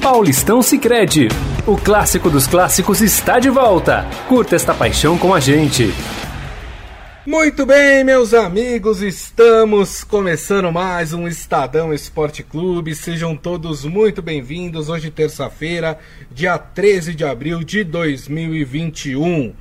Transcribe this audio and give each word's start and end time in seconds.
Paulistão 0.00 0.62
Sicredi. 0.62 1.28
O 1.66 1.76
clássico 1.76 2.30
dos 2.30 2.46
clássicos 2.46 3.02
está 3.02 3.38
de 3.38 3.50
volta. 3.50 4.06
Curta 4.26 4.56
esta 4.56 4.72
paixão 4.72 5.18
com 5.18 5.34
a 5.34 5.38
gente. 5.38 5.92
Muito 7.26 7.66
bem, 7.66 8.02
meus 8.02 8.32
amigos, 8.32 9.02
estamos 9.02 10.02
começando 10.02 10.72
mais 10.72 11.12
um 11.12 11.28
Estadão 11.28 11.92
Esporte 11.92 12.42
Clube. 12.42 12.94
Sejam 12.94 13.36
todos 13.36 13.84
muito 13.84 14.22
bem-vindos. 14.22 14.88
Hoje, 14.88 15.10
terça-feira, 15.10 15.98
dia 16.32 16.56
13 16.56 17.14
de 17.14 17.26
abril 17.26 17.62
de 17.62 17.84
2021. 17.84 19.52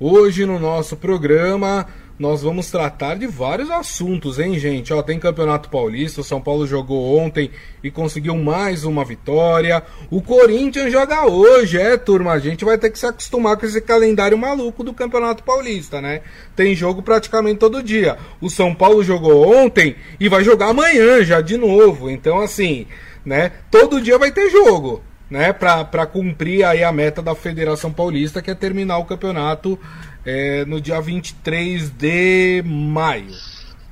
Hoje, 0.00 0.44
no 0.44 0.58
nosso 0.58 0.96
programa, 0.96 1.86
nós 2.18 2.42
vamos 2.42 2.70
tratar 2.70 3.16
de 3.16 3.26
vários 3.26 3.70
assuntos, 3.70 4.38
hein, 4.38 4.56
gente? 4.58 4.92
Ó, 4.92 5.02
tem 5.02 5.18
Campeonato 5.18 5.68
Paulista, 5.68 6.20
o 6.20 6.24
São 6.24 6.40
Paulo 6.40 6.66
jogou 6.66 7.18
ontem 7.18 7.50
e 7.82 7.90
conseguiu 7.90 8.36
mais 8.36 8.84
uma 8.84 9.04
vitória. 9.04 9.82
O 10.10 10.22
Corinthians 10.22 10.92
joga 10.92 11.26
hoje, 11.26 11.76
é, 11.76 11.96
turma. 11.96 12.32
A 12.32 12.38
gente 12.38 12.64
vai 12.64 12.78
ter 12.78 12.90
que 12.90 12.98
se 12.98 13.06
acostumar 13.06 13.56
com 13.56 13.66
esse 13.66 13.80
calendário 13.80 14.38
maluco 14.38 14.84
do 14.84 14.94
Campeonato 14.94 15.42
Paulista, 15.42 16.00
né? 16.00 16.20
Tem 16.54 16.74
jogo 16.74 17.02
praticamente 17.02 17.58
todo 17.58 17.82
dia. 17.82 18.16
O 18.40 18.48
São 18.48 18.72
Paulo 18.74 19.02
jogou 19.02 19.52
ontem 19.52 19.96
e 20.20 20.28
vai 20.28 20.44
jogar 20.44 20.68
amanhã 20.68 21.24
já 21.24 21.40
de 21.40 21.56
novo. 21.56 22.08
Então, 22.08 22.40
assim, 22.40 22.86
né? 23.24 23.50
Todo 23.72 24.00
dia 24.00 24.18
vai 24.18 24.30
ter 24.30 24.50
jogo 24.50 25.02
né, 25.28 25.52
para 25.52 26.06
cumprir 26.06 26.64
aí 26.64 26.84
a 26.84 26.92
meta 26.92 27.20
da 27.20 27.34
Federação 27.34 27.92
Paulista, 27.92 28.40
que 28.40 28.50
é 28.50 28.54
terminar 28.54 28.98
o 28.98 29.04
campeonato 29.04 29.76
é, 30.24 30.64
no 30.64 30.80
dia 30.80 31.00
23 31.00 31.90
de 31.90 32.62
maio. 32.64 33.34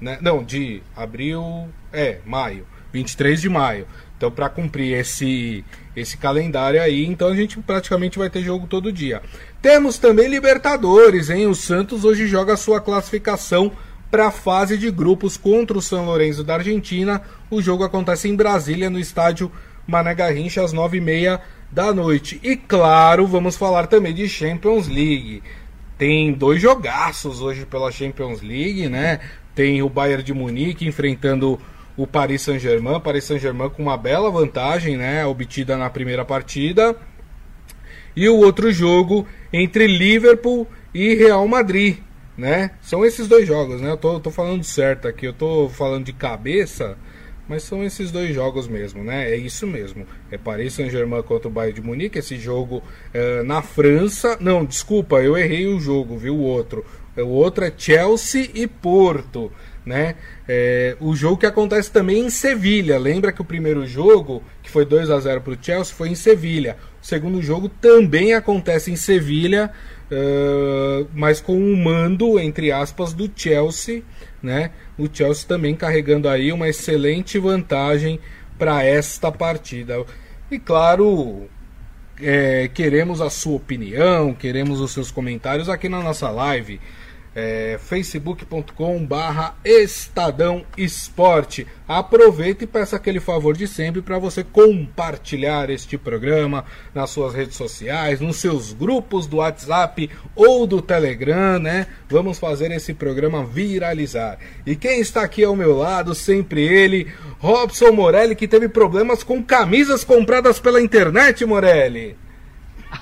Né? 0.00 0.18
Não, 0.20 0.42
de 0.42 0.82
abril. 0.96 1.68
É, 1.92 2.18
maio. 2.24 2.66
23 2.92 3.40
de 3.40 3.48
maio. 3.48 3.86
Então, 4.16 4.30
para 4.30 4.48
cumprir 4.48 4.96
esse, 4.98 5.64
esse 5.96 6.16
calendário 6.16 6.80
aí, 6.80 7.04
então 7.04 7.28
a 7.28 7.34
gente 7.34 7.58
praticamente 7.58 8.18
vai 8.18 8.30
ter 8.30 8.42
jogo 8.42 8.66
todo 8.66 8.92
dia. 8.92 9.20
Temos 9.60 9.98
também 9.98 10.28
Libertadores, 10.28 11.28
hein? 11.28 11.46
O 11.46 11.54
Santos 11.54 12.04
hoje 12.04 12.26
joga 12.26 12.56
sua 12.56 12.80
classificação 12.80 13.72
para 14.10 14.28
a 14.28 14.30
fase 14.30 14.76
de 14.76 14.90
grupos 14.90 15.36
contra 15.36 15.76
o 15.76 15.82
São 15.82 16.04
Lourenço 16.04 16.44
da 16.44 16.54
Argentina. 16.54 17.22
O 17.50 17.60
jogo 17.62 17.82
acontece 17.82 18.28
em 18.28 18.36
Brasília, 18.36 18.90
no 18.90 18.98
estádio 18.98 19.50
Mané 19.86 20.14
Garrincha, 20.14 20.62
às 20.62 20.72
9h30 20.72 21.40
da 21.70 21.92
noite. 21.92 22.38
E 22.42 22.54
claro, 22.54 23.26
vamos 23.26 23.56
falar 23.56 23.86
também 23.86 24.14
de 24.14 24.28
Champions 24.28 24.86
League. 24.86 25.42
Tem 26.02 26.32
dois 26.32 26.60
jogaços 26.60 27.40
hoje 27.40 27.64
pela 27.64 27.92
Champions 27.92 28.42
League, 28.42 28.88
né? 28.88 29.20
Tem 29.54 29.84
o 29.84 29.88
Bayern 29.88 30.24
de 30.24 30.34
Munique 30.34 30.84
enfrentando 30.84 31.60
o 31.96 32.08
Paris 32.08 32.42
Saint-Germain. 32.42 32.98
Paris 32.98 33.22
Saint-Germain 33.22 33.70
com 33.70 33.84
uma 33.84 33.96
bela 33.96 34.28
vantagem, 34.28 34.96
né? 34.96 35.24
Obtida 35.24 35.76
na 35.76 35.88
primeira 35.88 36.24
partida. 36.24 36.96
E 38.16 38.28
o 38.28 38.34
outro 38.38 38.72
jogo 38.72 39.28
entre 39.52 39.86
Liverpool 39.86 40.66
e 40.92 41.14
Real 41.14 41.46
Madrid, 41.46 41.98
né? 42.36 42.72
São 42.80 43.04
esses 43.04 43.28
dois 43.28 43.46
jogos, 43.46 43.80
né? 43.80 43.88
Eu 43.88 43.96
tô, 43.96 44.18
tô 44.18 44.32
falando 44.32 44.64
certo 44.64 45.06
aqui, 45.06 45.26
eu 45.26 45.32
tô 45.32 45.68
falando 45.68 46.06
de 46.06 46.12
cabeça. 46.12 46.98
Mas 47.48 47.64
são 47.64 47.82
esses 47.84 48.10
dois 48.10 48.34
jogos 48.34 48.68
mesmo, 48.68 49.02
né? 49.02 49.30
É 49.30 49.36
isso 49.36 49.66
mesmo. 49.66 50.06
É 50.30 50.38
Paris 50.38 50.74
Saint-Germain 50.74 51.22
contra 51.22 51.48
o 51.48 51.50
Bayern 51.50 51.80
de 51.80 51.86
Munique. 51.86 52.18
Esse 52.18 52.38
jogo 52.38 52.82
é, 53.12 53.42
na 53.42 53.60
França. 53.60 54.36
Não, 54.40 54.64
desculpa, 54.64 55.20
eu 55.20 55.36
errei 55.36 55.66
o 55.66 55.80
jogo, 55.80 56.16
viu? 56.16 56.36
O 56.36 56.42
outro. 56.42 56.84
O 57.16 57.28
outro 57.28 57.64
é 57.64 57.72
Chelsea 57.76 58.48
e 58.54 58.66
Porto, 58.66 59.52
né? 59.84 60.14
É, 60.48 60.96
o 60.98 61.14
jogo 61.14 61.36
que 61.36 61.46
acontece 61.46 61.90
também 61.90 62.20
em 62.20 62.30
Sevilha. 62.30 62.98
Lembra 62.98 63.32
que 63.32 63.42
o 63.42 63.44
primeiro 63.44 63.86
jogo, 63.86 64.42
que 64.62 64.70
foi 64.70 64.86
2 64.86 65.10
a 65.10 65.20
0 65.20 65.42
para 65.42 65.52
o 65.52 65.58
Chelsea, 65.60 65.94
foi 65.94 66.08
em 66.08 66.14
Sevilha. 66.14 66.78
O 67.02 67.06
segundo 67.06 67.42
jogo 67.42 67.68
também 67.68 68.32
acontece 68.32 68.90
em 68.90 68.96
Sevilha, 68.96 69.70
uh, 70.10 71.06
mas 71.12 71.40
com 71.40 71.52
o 71.52 71.60
um 71.60 71.76
mando, 71.76 72.38
entre 72.40 72.72
aspas, 72.72 73.12
do 73.12 73.30
Chelsea, 73.34 74.02
né? 74.42 74.70
o 74.98 75.08
Chelsea 75.12 75.46
também 75.46 75.74
carregando 75.74 76.28
aí 76.28 76.52
uma 76.52 76.68
excelente 76.68 77.38
vantagem 77.38 78.18
para 78.58 78.82
esta 78.84 79.30
partida. 79.30 80.04
E 80.50 80.58
claro, 80.58 81.48
é, 82.20 82.68
queremos 82.72 83.20
a 83.20 83.30
sua 83.30 83.56
opinião, 83.56 84.34
queremos 84.34 84.80
os 84.80 84.92
seus 84.92 85.10
comentários 85.10 85.68
aqui 85.68 85.88
na 85.88 86.02
nossa 86.02 86.30
live 86.30 86.80
é, 87.34 87.78
facebook.com 87.80 89.04
barra 89.04 89.54
Estadão 89.64 90.64
Esporte. 90.76 91.66
Aproveita 91.88 92.64
e 92.64 92.66
peça 92.66 92.96
aquele 92.96 93.20
favor 93.20 93.56
de 93.56 93.66
sempre 93.66 94.00
para 94.00 94.18
você 94.18 94.44
compartilhar 94.44 95.68
este 95.70 95.98
programa 95.98 96.64
nas 96.94 97.10
suas 97.10 97.34
redes 97.34 97.56
sociais, 97.56 98.20
nos 98.20 98.36
seus 98.36 98.72
grupos 98.72 99.26
do 99.26 99.38
WhatsApp 99.38 100.08
ou 100.34 100.66
do 100.66 100.80
Telegram, 100.80 101.58
né? 101.58 101.86
Vamos 102.08 102.38
fazer 102.38 102.70
esse 102.70 102.94
programa 102.94 103.44
viralizar. 103.44 104.38
E 104.66 104.76
quem 104.76 105.00
está 105.00 105.22
aqui 105.22 105.44
ao 105.44 105.56
meu 105.56 105.76
lado, 105.76 106.14
sempre 106.14 106.62
ele, 106.62 107.12
Robson 107.38 107.92
Morelli, 107.92 108.34
que 108.34 108.48
teve 108.48 108.68
problemas 108.68 109.22
com 109.22 109.42
camisas 109.42 110.04
compradas 110.04 110.58
pela 110.58 110.80
internet, 110.80 111.44
Morelli. 111.44 112.16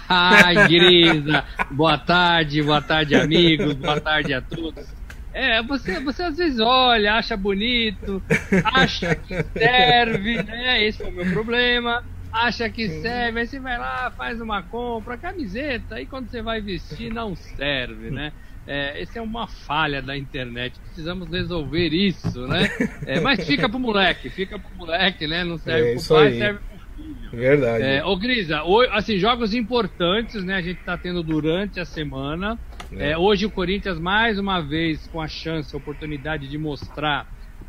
Ai, 0.08 0.68
Grisa, 0.68 1.44
boa 1.70 1.98
tarde, 1.98 2.62
boa 2.62 2.80
tarde, 2.80 3.14
amigos, 3.14 3.74
boa 3.74 4.00
tarde 4.00 4.34
a 4.34 4.40
todos. 4.40 4.86
É, 5.32 5.62
você, 5.62 6.00
você 6.00 6.24
às 6.24 6.36
vezes 6.36 6.58
olha, 6.60 7.14
acha 7.14 7.36
bonito, 7.36 8.22
acha 8.64 9.14
que 9.14 9.42
serve, 9.56 10.42
né? 10.42 10.84
Esse 10.84 11.02
é 11.02 11.06
o 11.06 11.12
meu 11.12 11.26
problema. 11.32 12.04
Acha 12.32 12.68
que 12.68 12.88
serve, 13.00 13.40
aí 13.40 13.46
você 13.46 13.58
vai 13.58 13.76
lá, 13.76 14.10
faz 14.16 14.40
uma 14.40 14.62
compra, 14.62 15.16
camiseta, 15.16 15.96
aí 15.96 16.06
quando 16.06 16.30
você 16.30 16.40
vai 16.40 16.60
vestir 16.60 17.12
não 17.12 17.34
serve, 17.34 18.10
né? 18.10 18.32
É, 18.66 19.02
essa 19.02 19.18
é 19.18 19.22
uma 19.22 19.48
falha 19.48 20.00
da 20.00 20.16
internet. 20.16 20.78
Precisamos 20.78 21.28
resolver 21.28 21.88
isso, 21.88 22.46
né? 22.46 22.68
É, 23.04 23.18
mas 23.18 23.44
fica 23.44 23.68
pro 23.68 23.80
moleque, 23.80 24.30
fica 24.30 24.58
pro 24.58 24.76
moleque, 24.76 25.26
né? 25.26 25.42
Não 25.42 25.58
serve 25.58 25.92
é 25.92 25.94
pro 25.94 26.08
pai, 26.08 26.26
aí. 26.28 26.38
serve 26.38 26.60
Verdade. 27.32 27.84
É, 27.84 28.04
ô 28.04 28.16
Grisa, 28.16 28.62
assim, 28.92 29.18
jogos 29.18 29.54
importantes, 29.54 30.44
né? 30.44 30.54
A 30.54 30.62
gente 30.62 30.80
tá 30.82 30.98
tendo 30.98 31.22
durante 31.22 31.78
a 31.78 31.84
semana. 31.84 32.58
É. 32.92 33.10
É, 33.10 33.18
hoje 33.18 33.46
o 33.46 33.50
Corinthians, 33.50 33.98
mais 33.98 34.38
uma 34.38 34.60
vez, 34.60 35.06
com 35.06 35.20
a 35.20 35.28
chance, 35.28 35.74
a 35.74 35.78
oportunidade 35.78 36.48
de 36.48 36.58
mostrar 36.58 37.26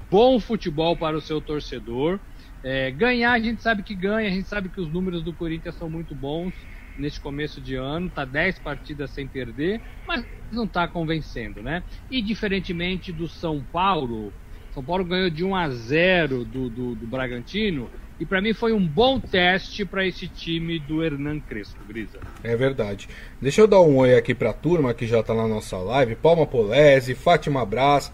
bom 0.09 0.40
futebol 0.40 0.98
para 0.98 1.16
o 1.16 1.22
seu 1.22 1.42
torcedor. 1.42 2.20
É, 2.64 2.92
ganhar, 2.92 3.32
a 3.34 3.40
gente 3.40 3.62
sabe 3.62 3.84
que 3.84 3.96
ganha, 3.96 4.30
a 4.30 4.32
gente 4.32 4.48
sabe 4.48 4.70
que 4.70 4.82
os 4.82 4.92
números 4.92 5.24
do 5.24 5.34
Corinthians 5.34 5.78
são 5.78 5.90
muito 5.90 6.16
bons 6.16 6.68
neste 6.96 7.20
começo 7.20 7.62
de 7.62 7.76
ano, 7.76 8.12
tá 8.12 8.26
10 8.26 8.59
partidas 8.59 9.12
sem 9.12 9.28
perder, 9.28 9.82
mas 10.06 10.26
não 10.52 10.68
tá 10.68 10.88
convencendo, 10.88 11.64
né? 11.64 11.84
E 12.09 12.22
diferentemente 12.22 13.14
do 13.14 13.30
São 13.30 13.64
Paulo, 13.64 14.34
São 14.70 14.84
Paulo 14.84 15.06
ganhou 15.06 15.30
de 15.30 15.44
1 15.44 15.56
a 15.56 15.70
0 15.70 16.44
do, 16.46 16.70
do, 16.70 16.96
do 16.96 17.08
Bragantino, 17.08 17.90
e 18.22 18.26
para 18.26 18.40
mim 18.40 18.54
foi 18.54 18.72
um 18.72 18.86
bom 18.86 19.20
teste 19.20 19.84
para 19.84 20.06
esse 20.06 20.28
time 20.28 20.78
do 20.78 21.04
Hernan 21.04 21.40
Crespo, 21.40 21.80
Grisa. 21.88 22.20
É 22.44 22.56
verdade. 22.56 23.09
Deixa 23.42 23.62
eu 23.62 23.68
dar 23.68 23.82
um 23.82 23.98
oi 23.98 24.16
aqui 24.16 24.36
para 24.36 24.52
a 24.52 24.54
turma 24.54 24.94
que 24.94 25.08
já 25.08 25.22
está 25.22 25.34
na 25.34 25.48
nossa 25.48 25.76
live. 25.78 26.14
Palma 26.14 26.46
Polese, 26.46 27.16
Fátima 27.16 27.66
Brás, 27.66 28.12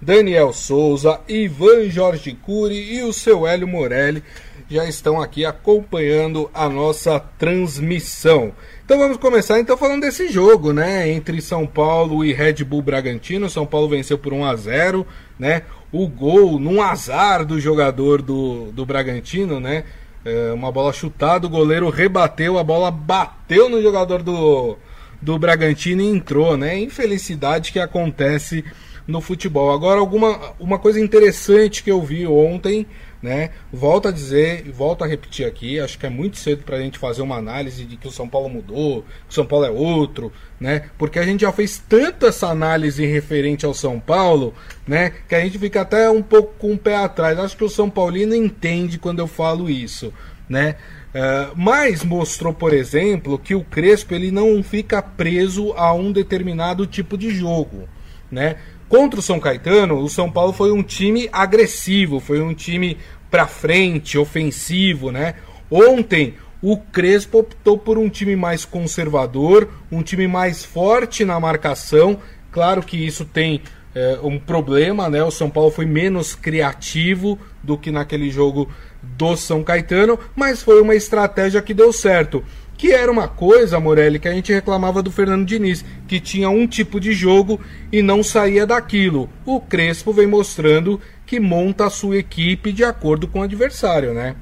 Daniel 0.00 0.52
Souza, 0.52 1.20
Ivan 1.28 1.90
Jorge 1.90 2.38
Cury 2.40 2.98
e 2.98 3.02
o 3.02 3.12
seu 3.12 3.44
Hélio 3.48 3.66
Morelli 3.66 4.22
já 4.70 4.86
estão 4.86 5.20
aqui 5.20 5.44
acompanhando 5.44 6.48
a 6.54 6.68
nossa 6.68 7.18
transmissão. 7.18 8.52
Então 8.84 8.96
vamos 8.96 9.16
começar 9.16 9.58
então 9.58 9.76
falando 9.76 10.02
desse 10.02 10.28
jogo, 10.28 10.72
né, 10.72 11.08
entre 11.08 11.40
São 11.40 11.66
Paulo 11.66 12.24
e 12.24 12.32
Red 12.32 12.62
Bull 12.64 12.82
Bragantino. 12.82 13.50
São 13.50 13.66
Paulo 13.66 13.88
venceu 13.88 14.16
por 14.18 14.32
1 14.32 14.44
a 14.44 14.54
0, 14.54 15.04
né? 15.36 15.62
O 15.92 16.06
gol 16.06 16.58
num 16.58 16.82
azar 16.82 17.44
do 17.44 17.60
jogador 17.60 18.22
do, 18.22 18.70
do 18.72 18.84
Bragantino, 18.84 19.58
né? 19.58 19.84
É, 20.24 20.52
uma 20.52 20.70
bola 20.70 20.92
chutada, 20.92 21.46
o 21.46 21.50
goleiro 21.50 21.88
rebateu, 21.88 22.58
a 22.58 22.64
bola 22.64 22.90
bateu 22.90 23.68
no 23.68 23.80
jogador 23.80 24.22
do, 24.22 24.76
do 25.22 25.38
Bragantino 25.38 26.02
e 26.02 26.08
entrou, 26.08 26.56
né? 26.56 26.78
Infelicidade 26.78 27.72
que 27.72 27.78
acontece 27.78 28.64
no 29.06 29.20
futebol. 29.20 29.72
Agora, 29.72 30.00
alguma 30.00 30.52
uma 30.60 30.78
coisa 30.78 31.00
interessante 31.00 31.82
que 31.82 31.90
eu 31.90 32.02
vi 32.02 32.26
ontem 32.26 32.86
né? 33.22 33.50
Volto 33.72 34.08
a 34.08 34.10
dizer, 34.10 34.70
volto 34.70 35.02
a 35.02 35.06
repetir 35.06 35.46
aqui, 35.46 35.80
acho 35.80 35.98
que 35.98 36.06
é 36.06 36.10
muito 36.10 36.36
cedo 36.36 36.62
para 36.62 36.76
a 36.76 36.80
gente 36.80 36.98
fazer 36.98 37.22
uma 37.22 37.36
análise 37.36 37.84
de 37.84 37.96
que 37.96 38.06
o 38.06 38.12
São 38.12 38.28
Paulo 38.28 38.48
mudou, 38.48 39.02
que 39.02 39.30
o 39.30 39.34
São 39.34 39.44
Paulo 39.44 39.64
é 39.64 39.70
outro, 39.70 40.32
né? 40.60 40.90
Porque 40.96 41.18
a 41.18 41.24
gente 41.24 41.40
já 41.40 41.52
fez 41.52 41.82
tanto 41.88 42.26
essa 42.26 42.48
análise 42.48 43.04
referente 43.04 43.66
ao 43.66 43.74
São 43.74 43.98
Paulo, 43.98 44.54
né? 44.86 45.12
Que 45.28 45.34
a 45.34 45.40
gente 45.40 45.58
fica 45.58 45.80
até 45.80 46.08
um 46.10 46.22
pouco 46.22 46.54
com 46.58 46.72
o 46.72 46.78
pé 46.78 46.96
atrás. 46.96 47.38
Acho 47.38 47.56
que 47.56 47.64
o 47.64 47.68
São 47.68 47.90
Paulino 47.90 48.34
entende 48.34 48.98
quando 48.98 49.18
eu 49.18 49.26
falo 49.26 49.68
isso, 49.68 50.12
né? 50.48 50.76
Uh, 51.08 51.52
mas 51.56 52.04
mostrou, 52.04 52.52
por 52.52 52.72
exemplo, 52.72 53.38
que 53.38 53.54
o 53.54 53.64
Crespo 53.64 54.14
ele 54.14 54.30
não 54.30 54.62
fica 54.62 55.00
preso 55.00 55.72
a 55.72 55.92
um 55.92 56.12
determinado 56.12 56.86
tipo 56.86 57.16
de 57.16 57.30
jogo, 57.30 57.88
né? 58.30 58.56
Contra 58.88 59.20
o 59.20 59.22
São 59.22 59.38
Caetano, 59.38 59.98
o 59.98 60.08
São 60.08 60.30
Paulo 60.30 60.52
foi 60.52 60.72
um 60.72 60.82
time 60.82 61.28
agressivo, 61.30 62.20
foi 62.20 62.40
um 62.40 62.54
time 62.54 62.96
para 63.30 63.46
frente, 63.46 64.16
ofensivo, 64.16 65.12
né? 65.12 65.34
Ontem 65.70 66.34
o 66.62 66.76
Crespo 66.76 67.40
optou 67.40 67.76
por 67.76 67.98
um 67.98 68.08
time 68.08 68.34
mais 68.34 68.64
conservador, 68.64 69.68
um 69.92 70.02
time 70.02 70.26
mais 70.26 70.64
forte 70.64 71.24
na 71.24 71.38
marcação. 71.38 72.18
Claro 72.50 72.82
que 72.82 72.96
isso 72.96 73.24
tem 73.24 73.60
é, 73.94 74.18
um 74.22 74.38
problema, 74.38 75.08
né? 75.08 75.22
O 75.22 75.30
São 75.30 75.50
Paulo 75.50 75.70
foi 75.70 75.84
menos 75.84 76.34
criativo 76.34 77.38
do 77.62 77.76
que 77.76 77.90
naquele 77.90 78.30
jogo 78.30 78.70
do 79.02 79.36
São 79.36 79.62
Caetano, 79.62 80.18
mas 80.34 80.62
foi 80.62 80.80
uma 80.80 80.94
estratégia 80.94 81.62
que 81.62 81.74
deu 81.74 81.92
certo. 81.92 82.42
Que 82.78 82.92
era 82.92 83.10
uma 83.10 83.26
coisa, 83.26 83.80
Morelli, 83.80 84.20
que 84.20 84.28
a 84.28 84.32
gente 84.32 84.52
reclamava 84.52 85.02
do 85.02 85.10
Fernando 85.10 85.44
Diniz, 85.44 85.84
que 86.06 86.20
tinha 86.20 86.48
um 86.48 86.64
tipo 86.64 87.00
de 87.00 87.12
jogo 87.12 87.60
e 87.90 88.00
não 88.00 88.22
saía 88.22 88.64
daquilo. 88.64 89.28
O 89.44 89.60
Crespo 89.60 90.12
vem 90.12 90.28
mostrando 90.28 91.00
que 91.26 91.40
monta 91.40 91.86
a 91.86 91.90
sua 91.90 92.16
equipe 92.18 92.72
de 92.72 92.84
acordo 92.84 93.26
com 93.26 93.40
o 93.40 93.42
adversário, 93.42 94.14
né? 94.14 94.36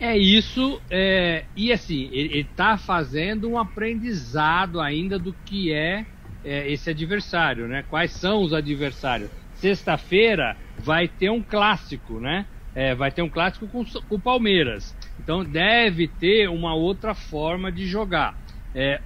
É 0.00 0.16
isso, 0.16 0.80
é, 0.90 1.44
e 1.54 1.70
assim, 1.70 2.08
ele 2.12 2.40
está 2.40 2.78
fazendo 2.78 3.48
um 3.48 3.58
aprendizado 3.58 4.80
ainda 4.80 5.18
do 5.18 5.34
que 5.44 5.70
é, 5.70 6.04
é, 6.42 6.70
esse 6.72 6.88
adversário, 6.88 7.68
né? 7.68 7.84
Quais 7.90 8.10
são 8.10 8.42
os 8.42 8.54
adversários? 8.54 9.30
Sexta-feira 9.54 10.56
vai 10.78 11.08
ter 11.08 11.30
um 11.30 11.42
clássico, 11.42 12.18
né? 12.18 12.46
É, 12.74 12.94
vai 12.94 13.10
ter 13.10 13.22
um 13.22 13.28
clássico 13.28 13.68
com 13.68 13.84
o 14.10 14.18
Palmeiras. 14.18 14.96
Então 15.18 15.44
deve 15.44 16.08
ter 16.08 16.48
uma 16.48 16.74
outra 16.74 17.14
forma 17.14 17.70
de 17.70 17.86
jogar. 17.86 18.36
É, 18.74 19.00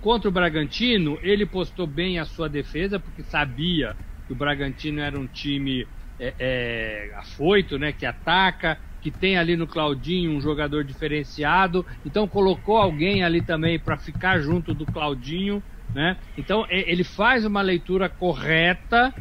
contra 0.00 0.28
o 0.28 0.32
Bragantino, 0.32 1.18
ele 1.22 1.46
postou 1.46 1.86
bem 1.86 2.18
a 2.18 2.24
sua 2.24 2.48
defesa, 2.48 2.98
porque 2.98 3.22
sabia 3.22 3.96
que 4.26 4.32
o 4.32 4.36
Bragantino 4.36 5.00
era 5.00 5.18
um 5.18 5.28
time 5.28 5.88
é, 6.18 6.34
é, 6.38 7.14
afoito, 7.18 7.78
né? 7.78 7.92
Que 7.92 8.06
ataca, 8.06 8.78
que 9.00 9.10
tem 9.10 9.36
ali 9.36 9.56
no 9.56 9.66
Claudinho 9.66 10.30
um 10.30 10.40
jogador 10.40 10.84
diferenciado, 10.84 11.84
então 12.04 12.28
colocou 12.28 12.76
alguém 12.76 13.24
ali 13.24 13.42
também 13.42 13.78
para 13.78 13.98
ficar 13.98 14.38
junto 14.40 14.72
do 14.72 14.86
Claudinho, 14.86 15.62
né? 15.92 16.16
Então 16.36 16.64
ele 16.70 17.02
faz 17.02 17.44
uma 17.44 17.60
leitura 17.62 18.08
correta 18.08 19.12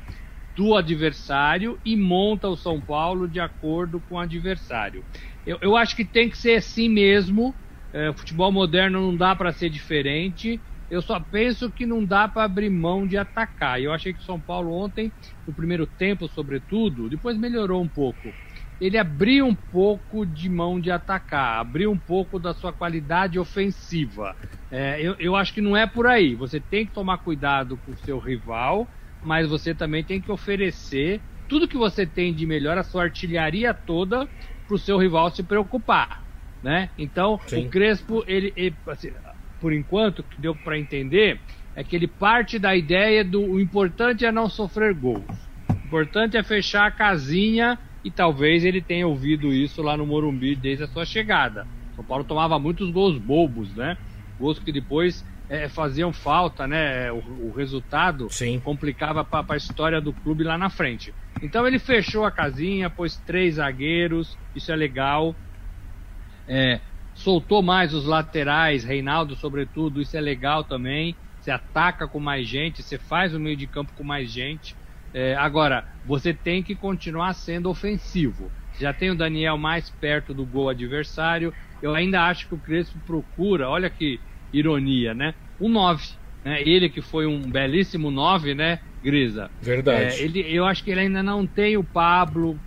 do 0.55 0.75
adversário 0.75 1.79
e 1.83 1.95
monta 1.95 2.47
o 2.47 2.57
São 2.57 2.81
Paulo 2.81 3.27
de 3.27 3.39
acordo 3.39 3.99
com 4.01 4.15
o 4.15 4.19
adversário. 4.19 5.03
Eu, 5.45 5.57
eu 5.61 5.75
acho 5.75 5.95
que 5.95 6.05
tem 6.05 6.29
que 6.29 6.37
ser 6.37 6.57
assim 6.57 6.89
mesmo. 6.89 7.55
É, 7.93 8.13
futebol 8.13 8.51
moderno 8.51 9.01
não 9.01 9.17
dá 9.17 9.35
para 9.35 9.51
ser 9.51 9.69
diferente. 9.69 10.63
Eu 10.89 11.01
só 11.01 11.19
penso 11.19 11.71
que 11.71 11.85
não 11.85 12.05
dá 12.05 12.27
para 12.27 12.43
abrir 12.43 12.69
mão 12.69 13.07
de 13.07 13.17
atacar. 13.17 13.81
Eu 13.81 13.93
achei 13.93 14.13
que 14.13 14.19
o 14.19 14.23
São 14.23 14.41
Paulo 14.41 14.73
ontem, 14.73 15.13
no 15.47 15.53
primeiro 15.53 15.87
tempo, 15.87 16.27
sobretudo, 16.27 17.09
depois 17.09 17.37
melhorou 17.37 17.81
um 17.81 17.89
pouco 17.89 18.35
ele 18.79 18.97
abriu 18.97 19.45
um 19.45 19.55
pouco 19.55 20.25
de 20.25 20.49
mão 20.49 20.81
de 20.81 20.89
atacar, 20.89 21.59
abriu 21.59 21.91
um 21.91 21.99
pouco 21.99 22.39
da 22.39 22.51
sua 22.53 22.73
qualidade 22.73 23.37
ofensiva. 23.37 24.35
É, 24.71 24.99
eu, 25.01 25.15
eu 25.19 25.35
acho 25.35 25.53
que 25.53 25.61
não 25.61 25.77
é 25.77 25.85
por 25.85 26.07
aí. 26.07 26.33
Você 26.35 26.59
tem 26.59 26.85
que 26.85 26.91
tomar 26.91 27.19
cuidado 27.19 27.77
com 27.77 27.91
o 27.91 27.97
seu 27.97 28.17
rival, 28.17 28.89
mas 29.23 29.47
você 29.47 29.75
também 29.75 30.03
tem 30.03 30.19
que 30.19 30.31
oferecer 30.31 31.23
tudo 31.47 31.67
que 31.67 31.77
você 31.77 32.07
tem 32.07 32.33
de 32.33 32.45
melhor, 32.47 32.77
a 32.77 32.83
sua 32.83 33.03
artilharia 33.03 33.73
toda, 33.73 34.27
para 34.71 34.75
o 34.75 34.79
seu 34.79 34.97
rival 34.97 35.29
se 35.31 35.43
preocupar. 35.43 36.23
Né? 36.63 36.89
Então, 36.97 37.39
Sim. 37.47 37.65
o 37.65 37.69
Crespo, 37.69 38.23
ele, 38.25 38.53
ele 38.55 38.77
assim, 38.87 39.11
por 39.59 39.73
enquanto, 39.73 40.23
que 40.23 40.39
deu 40.39 40.55
para 40.55 40.79
entender, 40.79 41.41
é 41.75 41.83
que 41.83 41.95
ele 41.95 42.07
parte 42.07 42.57
da 42.57 42.73
ideia 42.73 43.23
do 43.23 43.41
o 43.41 43.59
importante 43.59 44.25
é 44.25 44.31
não 44.31 44.47
sofrer 44.47 44.93
gols. 44.93 45.25
O 45.69 45.87
importante 45.87 46.37
é 46.37 46.43
fechar 46.43 46.85
a 46.85 46.91
casinha 46.91 47.77
e 48.03 48.09
talvez 48.09 48.63
ele 48.63 48.81
tenha 48.81 49.07
ouvido 49.07 49.51
isso 49.51 49.81
lá 49.81 49.97
no 49.97 50.05
Morumbi 50.05 50.55
desde 50.55 50.85
a 50.85 50.87
sua 50.87 51.05
chegada. 51.05 51.67
São 51.93 52.05
Paulo 52.05 52.23
tomava 52.23 52.57
muitos 52.57 52.89
gols 52.91 53.17
bobos, 53.17 53.75
né? 53.75 53.97
Gols 54.39 54.57
que 54.57 54.71
depois 54.71 55.25
é, 55.51 55.67
faziam 55.67 56.13
falta, 56.13 56.65
né? 56.65 57.11
O, 57.11 57.49
o 57.49 57.51
resultado 57.51 58.29
Sim. 58.29 58.61
complicava 58.61 59.25
para 59.25 59.45
a 59.49 59.57
história 59.57 59.99
do 59.99 60.13
clube 60.13 60.45
lá 60.45 60.57
na 60.57 60.69
frente. 60.69 61.13
Então 61.41 61.67
ele 61.67 61.77
fechou 61.77 62.23
a 62.23 62.31
casinha, 62.31 62.89
pôs 62.89 63.17
três 63.17 63.55
zagueiros, 63.55 64.37
isso 64.55 64.71
é 64.71 64.75
legal. 64.77 65.35
É, 66.47 66.79
soltou 67.13 67.61
mais 67.61 67.93
os 67.93 68.05
laterais, 68.05 68.85
Reinaldo 68.85 69.35
sobretudo, 69.35 70.01
isso 70.01 70.15
é 70.15 70.21
legal 70.21 70.63
também. 70.63 71.17
Você 71.41 71.51
ataca 71.51 72.07
com 72.07 72.19
mais 72.19 72.47
gente, 72.47 72.81
você 72.81 72.97
faz 72.97 73.35
o 73.35 73.39
meio 73.39 73.57
de 73.57 73.67
campo 73.67 73.91
com 73.93 74.05
mais 74.05 74.31
gente. 74.31 74.73
É, 75.13 75.35
agora, 75.35 75.85
você 76.05 76.33
tem 76.33 76.63
que 76.63 76.75
continuar 76.77 77.33
sendo 77.33 77.69
ofensivo. 77.69 78.49
Já 78.79 78.93
tem 78.93 79.11
o 79.11 79.17
Daniel 79.17 79.57
mais 79.57 79.89
perto 79.89 80.33
do 80.33 80.45
gol 80.45 80.69
adversário. 80.69 81.53
Eu 81.81 81.93
ainda 81.93 82.23
acho 82.25 82.47
que 82.47 82.55
o 82.55 82.59
Crespo 82.59 82.97
procura, 83.05 83.67
olha 83.67 83.89
que 83.89 84.17
ironia, 84.51 85.13
né? 85.13 85.33
Um 85.59 85.69
9. 85.69 86.03
Né? 86.43 86.61
Ele 86.61 86.89
que 86.89 87.01
foi 87.01 87.25
um 87.25 87.49
belíssimo 87.51 88.09
9, 88.09 88.55
né, 88.55 88.79
Grisa? 89.03 89.51
Verdade. 89.61 90.15
É, 90.15 90.23
ele, 90.23 90.39
eu 90.41 90.65
acho 90.65 90.83
que 90.83 90.91
ele 90.91 91.01
ainda 91.01 91.21
não 91.21 91.45
tem 91.45 91.77
o 91.77 91.83
Pablo 91.83 92.59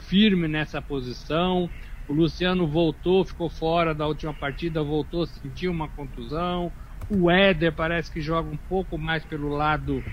firme 0.00 0.48
nessa 0.48 0.80
posição. 0.82 1.70
O 2.08 2.12
Luciano 2.12 2.66
voltou, 2.68 3.24
ficou 3.24 3.50
fora 3.50 3.94
da 3.94 4.06
última 4.06 4.32
partida, 4.32 4.82
voltou, 4.82 5.26
sentiu 5.26 5.72
uma 5.72 5.88
contusão. 5.88 6.72
O 7.08 7.30
Éder 7.30 7.74
parece 7.74 8.10
que 8.10 8.20
joga 8.20 8.48
um 8.48 8.58
pouco 8.58 8.98
mais 8.98 9.24
pelo 9.24 9.48
lado 9.48 10.04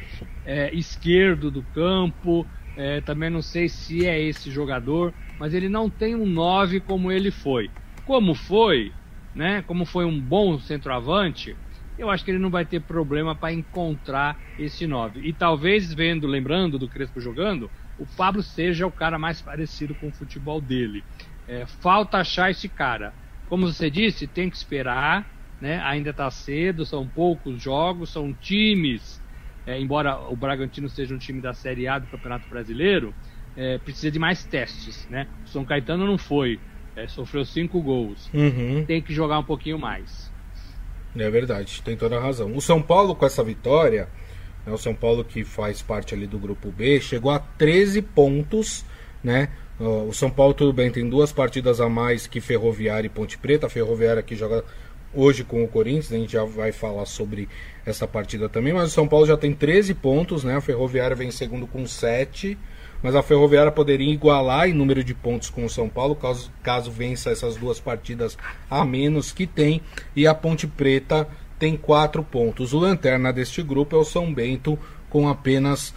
é, 0.45 0.73
esquerdo 0.75 1.51
do 1.51 1.63
campo. 1.63 2.47
É, 2.75 3.01
também 3.01 3.29
não 3.29 3.41
sei 3.41 3.69
se 3.69 4.05
é 4.05 4.19
esse 4.19 4.49
jogador, 4.49 5.13
mas 5.37 5.53
ele 5.53 5.69
não 5.69 5.89
tem 5.89 6.15
um 6.15 6.25
9 6.25 6.79
como 6.81 7.11
ele 7.11 7.29
foi. 7.29 7.71
Como 8.03 8.33
foi, 8.33 8.91
né? 9.33 9.61
Como 9.63 9.85
foi 9.85 10.05
um 10.05 10.19
bom 10.21 10.59
centroavante, 10.59 11.57
eu 11.97 12.09
acho 12.09 12.23
que 12.23 12.31
ele 12.31 12.39
não 12.39 12.49
vai 12.49 12.65
ter 12.65 12.79
problema 12.81 13.35
para 13.35 13.53
encontrar 13.53 14.39
esse 14.57 14.87
9. 14.87 15.21
E 15.21 15.33
talvez 15.33 15.93
vendo, 15.93 16.27
lembrando 16.27 16.79
do 16.79 16.89
Crespo 16.89 17.19
jogando, 17.19 17.71
o 17.97 18.05
Pablo 18.05 18.41
seja 18.43 18.87
o 18.87 18.91
cara 18.91 19.19
mais 19.19 19.41
parecido 19.41 19.95
com 19.95 20.09
o 20.09 20.13
futebol 20.13 20.59
dele. 20.59 21.05
É, 21.47 21.65
falta 21.65 22.17
achar 22.19 22.51
esse 22.51 22.69
cara. 22.69 23.13
Como 23.45 23.67
você 23.67 23.89
disse, 23.89 24.27
tem 24.27 24.49
que 24.49 24.55
esperar 24.55 25.27
né? 25.63 25.79
Ainda 25.79 26.09
está 26.09 26.29
cedo, 26.29 26.85
são 26.85 27.07
poucos 27.07 27.61
jogos, 27.61 28.11
são 28.11 28.33
times, 28.33 29.23
é, 29.65 29.79
embora 29.79 30.19
o 30.29 30.35
Bragantino 30.35 30.89
seja 30.89 31.15
um 31.15 31.17
time 31.17 31.39
da 31.39 31.53
Série 31.53 31.87
A 31.87 31.99
do 31.99 32.07
Campeonato 32.07 32.49
Brasileiro, 32.49 33.15
é, 33.55 33.77
precisa 33.77 34.11
de 34.11 34.19
mais 34.19 34.45
testes, 34.45 35.07
né? 35.07 35.29
O 35.45 35.47
São 35.47 35.63
Caetano 35.63 36.05
não 36.05 36.17
foi, 36.17 36.61
é, 36.95 37.07
sofreu 37.07 37.45
cinco 37.45 37.81
gols, 37.81 38.29
uhum. 38.33 38.83
tem 38.85 39.01
que 39.01 39.13
jogar 39.13 39.39
um 39.39 39.43
pouquinho 39.43 39.79
mais. 39.79 40.31
É 41.15 41.29
verdade, 41.29 41.81
tem 41.83 41.95
toda 41.95 42.17
a 42.17 42.19
razão. 42.19 42.55
O 42.55 42.61
São 42.61 42.81
Paulo 42.81 43.15
com 43.15 43.25
essa 43.25 43.43
vitória, 43.43 44.07
né, 44.65 44.73
o 44.73 44.77
São 44.77 44.95
Paulo 44.95 45.23
que 45.23 45.43
faz 45.43 45.81
parte 45.81 46.13
ali 46.13 46.25
do 46.25 46.39
grupo 46.39 46.71
B, 46.71 46.99
chegou 46.99 47.31
a 47.31 47.39
13 47.39 48.01
pontos, 48.01 48.83
né? 49.23 49.49
O 49.79 50.13
São 50.13 50.29
Paulo, 50.29 50.53
tudo 50.53 50.71
bem, 50.71 50.91
tem 50.91 51.07
duas 51.09 51.31
partidas 51.31 51.81
a 51.81 51.89
mais 51.89 52.27
que 52.27 52.39
Ferroviária 52.39 53.07
e 53.07 53.09
Ponte 53.09 53.37
Preta. 53.37 53.65
A 53.65 53.69
Ferroviária 53.69 54.21
que 54.21 54.35
joga 54.35 54.63
hoje 55.13 55.43
com 55.43 55.63
o 55.63 55.67
Corinthians, 55.67 56.11
a 56.11 56.17
gente 56.17 56.33
já 56.33 56.43
vai 56.43 56.71
falar 56.71 57.05
sobre 57.05 57.49
essa 57.85 58.07
partida 58.07 58.47
também, 58.47 58.71
mas 58.71 58.89
o 58.89 58.91
São 58.91 59.07
Paulo 59.07 59.25
já 59.25 59.35
tem 59.35 59.53
13 59.53 59.95
pontos, 59.95 60.43
né? 60.43 60.55
A 60.55 60.61
Ferroviária 60.61 61.15
vem 61.15 61.29
em 61.29 61.31
segundo 61.31 61.67
com 61.67 61.85
7, 61.85 62.57
mas 63.03 63.15
a 63.15 63.21
Ferroviária 63.21 63.71
poderia 63.71 64.11
igualar 64.11 64.69
em 64.69 64.73
número 64.73 65.03
de 65.03 65.13
pontos 65.13 65.49
com 65.49 65.65
o 65.65 65.69
São 65.69 65.89
Paulo, 65.89 66.15
caso, 66.15 66.49
caso 66.63 66.89
vença 66.89 67.29
essas 67.29 67.57
duas 67.57 67.79
partidas 67.79 68.37
a 68.69 68.85
menos 68.85 69.33
que 69.33 69.45
tem, 69.45 69.81
e 70.15 70.25
a 70.25 70.33
Ponte 70.33 70.65
Preta 70.65 71.27
tem 71.59 71.75
4 71.75 72.23
pontos. 72.23 72.73
O 72.73 72.79
lanterna 72.79 73.33
deste 73.33 73.61
grupo 73.61 73.95
é 73.95 73.99
o 73.99 74.05
São 74.05 74.33
Bento 74.33 74.79
com 75.09 75.27
apenas 75.27 75.93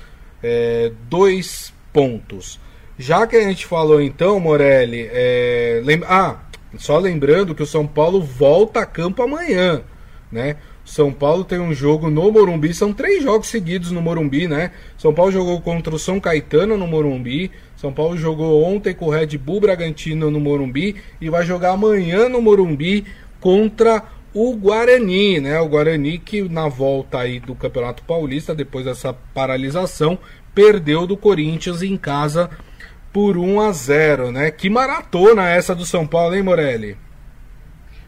2 1.09 1.69
é, 1.69 1.73
pontos. 1.93 2.61
Já 2.99 3.27
que 3.27 3.37
a 3.37 3.43
gente 3.43 3.67
falou 3.67 4.01
então, 4.01 4.41
Morelli, 4.41 5.09
é, 5.11 5.83
ah, 6.09 6.41
só 6.77 6.99
lembrando 6.99 7.55
que 7.55 7.63
o 7.63 7.67
São 7.67 7.87
Paulo 7.87 8.21
volta 8.21 8.81
a 8.81 8.87
campo 8.87 9.23
amanhã, 9.23 9.83
né? 10.31 10.57
São 10.87 11.13
Paulo 11.13 11.43
tem 11.43 11.59
um 11.59 11.75
jogo 11.75 12.09
no 12.09 12.31
Morumbi, 12.31 12.73
são 12.73 12.93
três 12.93 13.21
jogos 13.21 13.49
seguidos 13.49 13.91
no 13.91 14.01
Morumbi, 14.01 14.47
né? 14.47 14.71
São 14.97 15.13
Paulo 15.13 15.33
jogou 15.33 15.61
contra 15.61 15.93
o 15.93 15.99
São 15.99 16.21
Caetano 16.21 16.79
no 16.79 16.87
Morumbi, 16.87 17.51
São 17.77 17.93
Paulo 17.93 18.17
jogou 18.17 18.63
ontem 18.63 18.95
com 18.95 19.07
o 19.07 19.11
Red 19.11 19.37
Bull 19.37 19.61
Bragantino 19.61 20.31
no 20.31 20.39
Morumbi 20.39 20.95
e 21.21 21.29
vai 21.29 21.45
jogar 21.45 21.73
amanhã 21.73 22.29
no 22.29 22.41
Morumbi 22.41 23.05
contra 23.41 24.05
o 24.33 24.55
Guarani, 24.55 25.41
né? 25.41 25.61
O 25.61 25.69
Guarani 25.69 26.19
que 26.19 26.49
na 26.49 26.69
volta 26.69 27.19
aí 27.19 27.41
do 27.41 27.57
Campeonato 27.57 28.05
Paulista, 28.05 28.55
depois 28.55 28.85
dessa 28.85 29.13
paralisação, 29.13 30.17
perdeu 30.55 31.05
do 31.05 31.17
Corinthians 31.17 31.83
em 31.83 31.97
casa 31.97 32.49
por 33.13 33.37
1 33.37 33.61
a 33.61 33.73
0, 33.73 34.31
né? 34.31 34.53
Que 34.53 34.71
maratona 34.71 35.49
essa 35.49 35.75
do 35.75 35.85
São 35.85 36.07
Paulo, 36.07 36.37
hein, 36.37 36.45
Morelli? 36.45 36.97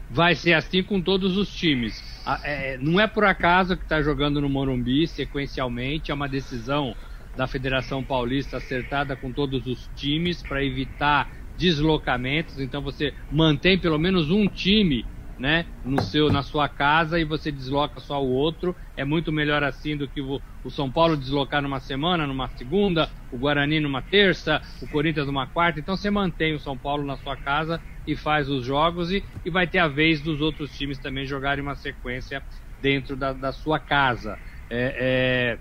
Vai 0.09 0.33
ser 0.33 0.53
assim 0.53 0.81
com 0.81 1.01
todos 1.01 1.35
os 1.35 1.49
times. 1.49 2.08
É, 2.43 2.77
não 2.77 2.99
é 2.99 3.07
por 3.07 3.23
acaso 3.23 3.77
que 3.77 3.83
está 3.83 4.01
jogando 4.01 4.41
no 4.41 4.49
Morumbi 4.49 5.07
sequencialmente, 5.07 6.11
é 6.11 6.13
uma 6.13 6.27
decisão 6.27 6.95
da 7.35 7.47
Federação 7.47 8.03
Paulista 8.03 8.57
acertada 8.57 9.15
com 9.15 9.31
todos 9.31 9.65
os 9.65 9.87
times 9.95 10.41
para 10.43 10.63
evitar 10.63 11.31
deslocamentos, 11.57 12.59
então 12.59 12.81
você 12.81 13.13
mantém 13.29 13.77
pelo 13.77 13.97
menos 13.97 14.29
um 14.29 14.47
time 14.47 15.05
né, 15.39 15.65
no 15.85 16.01
seu, 16.01 16.29
na 16.29 16.43
sua 16.43 16.67
casa 16.67 17.17
e 17.17 17.23
você 17.23 17.49
desloca 17.49 18.01
só 18.01 18.21
o 18.21 18.29
outro. 18.29 18.75
É 18.97 19.05
muito 19.05 19.31
melhor 19.31 19.63
assim 19.63 19.95
do 19.95 20.07
que 20.07 20.19
o, 20.19 20.41
o, 20.63 20.69
São 20.69 20.91
Paulo 20.91 21.15
deslocar 21.15 21.61
numa 21.61 21.79
semana, 21.79 22.27
numa 22.27 22.49
segunda, 22.49 23.09
o 23.31 23.37
Guarani 23.37 23.79
numa 23.79 24.01
terça, 24.01 24.61
o 24.81 24.87
Corinthians 24.87 25.27
numa 25.27 25.47
quarta. 25.47 25.79
Então 25.79 25.95
você 25.95 26.11
mantém 26.11 26.53
o 26.53 26.59
São 26.59 26.77
Paulo 26.77 27.05
na 27.05 27.15
sua 27.15 27.37
casa 27.37 27.81
e 28.05 28.17
faz 28.17 28.49
os 28.49 28.65
jogos 28.65 29.11
e, 29.11 29.23
e 29.45 29.49
vai 29.49 29.65
ter 29.65 29.79
a 29.79 29.87
vez 29.87 30.19
dos 30.21 30.41
outros 30.41 30.77
times 30.77 30.99
também 30.99 31.25
jogarem 31.25 31.63
uma 31.63 31.75
sequência 31.75 32.43
dentro 32.81 33.15
da, 33.15 33.31
da 33.31 33.53
sua 33.53 33.79
casa. 33.79 34.37
É, 34.69 34.95
é... 34.99 35.59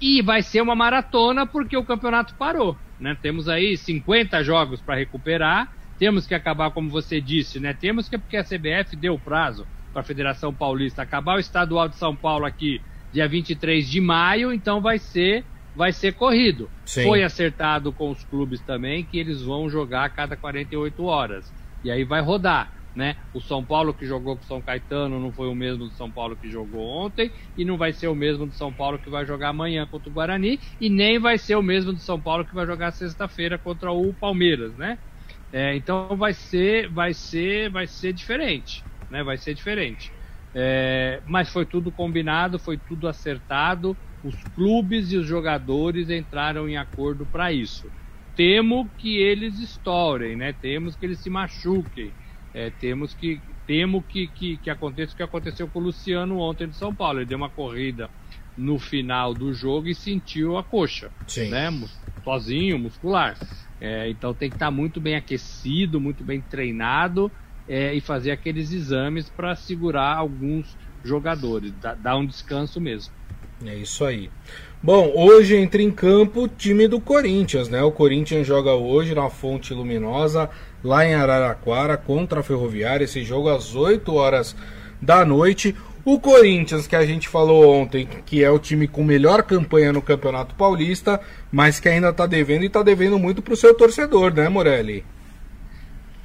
E 0.00 0.20
vai 0.20 0.42
ser 0.42 0.60
uma 0.60 0.74
maratona 0.74 1.46
porque 1.46 1.76
o 1.76 1.84
campeonato 1.84 2.34
parou. 2.36 2.76
Né? 2.98 3.16
Temos 3.22 3.48
aí 3.48 3.76
50 3.76 4.42
jogos 4.42 4.80
para 4.80 4.96
recuperar 4.96 5.68
temos 6.02 6.26
que 6.26 6.34
acabar, 6.34 6.72
como 6.72 6.90
você 6.90 7.20
disse, 7.20 7.60
né? 7.60 7.72
Temos 7.72 8.08
que, 8.08 8.18
porque 8.18 8.36
a 8.36 8.42
CBF 8.42 8.96
deu 8.96 9.16
prazo 9.16 9.64
para 9.92 10.00
a 10.00 10.04
Federação 10.04 10.52
Paulista 10.52 11.00
acabar 11.00 11.36
o 11.36 11.38
estadual 11.38 11.88
de 11.88 11.94
São 11.94 12.16
Paulo 12.16 12.44
aqui 12.44 12.80
dia 13.12 13.28
23 13.28 13.88
de 13.88 14.00
maio, 14.00 14.52
então 14.52 14.80
vai 14.80 14.98
ser 14.98 15.44
vai 15.76 15.92
ser 15.92 16.14
corrido. 16.14 16.68
Sim. 16.84 17.04
Foi 17.04 17.22
acertado 17.22 17.92
com 17.92 18.10
os 18.10 18.24
clubes 18.24 18.60
também 18.62 19.04
que 19.04 19.16
eles 19.16 19.42
vão 19.42 19.70
jogar 19.70 20.06
a 20.06 20.08
cada 20.08 20.36
48 20.36 21.04
horas. 21.04 21.52
E 21.84 21.90
aí 21.90 22.02
vai 22.02 22.20
rodar, 22.20 22.72
né? 22.96 23.14
O 23.32 23.40
São 23.40 23.64
Paulo 23.64 23.94
que 23.94 24.04
jogou 24.04 24.34
com 24.34 24.42
o 24.42 24.46
São 24.46 24.60
Caetano 24.60 25.20
não 25.20 25.30
foi 25.30 25.46
o 25.46 25.54
mesmo 25.54 25.84
do 25.84 25.94
São 25.94 26.10
Paulo 26.10 26.34
que 26.34 26.50
jogou 26.50 26.84
ontem 26.84 27.30
e 27.56 27.64
não 27.64 27.76
vai 27.76 27.92
ser 27.92 28.08
o 28.08 28.14
mesmo 28.14 28.44
do 28.44 28.54
São 28.54 28.72
Paulo 28.72 28.98
que 28.98 29.08
vai 29.08 29.24
jogar 29.24 29.50
amanhã 29.50 29.86
contra 29.86 30.10
o 30.10 30.12
Guarani 30.12 30.58
e 30.80 30.90
nem 30.90 31.20
vai 31.20 31.38
ser 31.38 31.54
o 31.54 31.62
mesmo 31.62 31.92
do 31.92 32.00
São 32.00 32.20
Paulo 32.20 32.44
que 32.44 32.56
vai 32.56 32.66
jogar 32.66 32.90
sexta-feira 32.90 33.56
contra 33.56 33.92
o 33.92 34.12
Palmeiras, 34.12 34.76
né? 34.76 34.98
É, 35.52 35.76
então 35.76 36.16
vai 36.16 36.32
ser, 36.32 36.90
vai 36.90 37.12
ser, 37.12 37.70
vai 37.70 37.86
ser 37.86 38.14
diferente, 38.14 38.86
né? 39.10 39.22
Vai 39.22 39.36
ser 39.36 39.54
diferente. 39.54 40.10
É, 40.54 41.22
mas 41.26 41.50
foi 41.50 41.66
tudo 41.66 41.92
combinado, 41.92 42.58
foi 42.58 42.78
tudo 42.78 43.06
acertado. 43.06 43.96
Os 44.22 44.42
clubes 44.54 45.12
e 45.12 45.16
os 45.16 45.26
jogadores 45.26 46.08
entraram 46.08 46.68
em 46.68 46.76
acordo 46.78 47.26
para 47.26 47.52
isso. 47.52 47.92
Temo 48.34 48.90
que 48.96 49.18
eles 49.18 49.58
estourem, 49.58 50.36
né? 50.36 50.54
Temos 50.54 50.96
que 50.96 51.04
eles 51.04 51.20
se 51.20 51.28
machuquem. 51.28 52.14
É, 52.54 52.70
temos 52.70 53.14
que 53.14 53.42
temo 53.66 54.02
que, 54.02 54.28
que, 54.28 54.58
que 54.58 54.70
aconteça 54.70 55.12
o 55.12 55.16
que 55.16 55.22
aconteceu 55.22 55.68
com 55.68 55.78
o 55.80 55.82
Luciano 55.82 56.38
ontem 56.38 56.68
de 56.68 56.76
São 56.76 56.94
Paulo. 56.94 57.18
Ele 57.20 57.26
deu 57.26 57.36
uma 57.38 57.50
corrida 57.50 58.10
no 58.56 58.78
final 58.78 59.34
do 59.34 59.52
jogo 59.52 59.88
e 59.88 59.94
sentiu 59.94 60.56
a 60.56 60.64
coxa, 60.64 61.12
Sim. 61.26 61.50
né? 61.50 61.68
Sozinho, 62.24 62.78
muscular. 62.78 63.36
É, 63.84 64.08
então 64.08 64.32
tem 64.32 64.48
que 64.48 64.54
estar 64.54 64.70
muito 64.70 65.00
bem 65.00 65.16
aquecido, 65.16 66.00
muito 66.00 66.22
bem 66.22 66.40
treinado 66.40 67.32
é, 67.68 67.92
e 67.92 68.00
fazer 68.00 68.30
aqueles 68.30 68.72
exames 68.72 69.28
para 69.28 69.56
segurar 69.56 70.16
alguns 70.16 70.78
jogadores, 71.02 71.74
dar 71.98 72.16
um 72.16 72.24
descanso 72.24 72.80
mesmo. 72.80 73.12
É 73.66 73.74
isso 73.74 74.04
aí. 74.04 74.30
Bom, 74.80 75.12
hoje 75.16 75.56
entra 75.56 75.82
em 75.82 75.90
campo 75.90 76.44
o 76.44 76.48
time 76.48 76.86
do 76.86 77.00
Corinthians, 77.00 77.68
né? 77.68 77.82
O 77.82 77.90
Corinthians 77.90 78.46
joga 78.46 78.72
hoje 78.72 79.16
na 79.16 79.28
Fonte 79.28 79.74
Luminosa, 79.74 80.48
lá 80.82 81.04
em 81.04 81.14
Araraquara, 81.14 81.96
contra 81.96 82.38
a 82.38 82.42
Ferroviária. 82.44 83.02
Esse 83.02 83.24
jogo 83.24 83.48
às 83.48 83.74
8 83.74 84.14
horas 84.14 84.54
da 85.00 85.24
noite. 85.24 85.74
O 86.04 86.18
Corinthians, 86.18 86.88
que 86.88 86.96
a 86.96 87.06
gente 87.06 87.28
falou 87.28 87.80
ontem, 87.80 88.08
que 88.26 88.42
é 88.42 88.50
o 88.50 88.58
time 88.58 88.88
com 88.88 89.04
melhor 89.04 89.44
campanha 89.44 89.92
no 89.92 90.02
Campeonato 90.02 90.54
Paulista, 90.56 91.20
mas 91.50 91.78
que 91.78 91.88
ainda 91.88 92.08
está 92.08 92.26
devendo 92.26 92.64
e 92.64 92.66
está 92.66 92.82
devendo 92.82 93.20
muito 93.20 93.40
para 93.40 93.54
o 93.54 93.56
seu 93.56 93.72
torcedor, 93.72 94.34
né, 94.34 94.48
Morelli? 94.48 95.04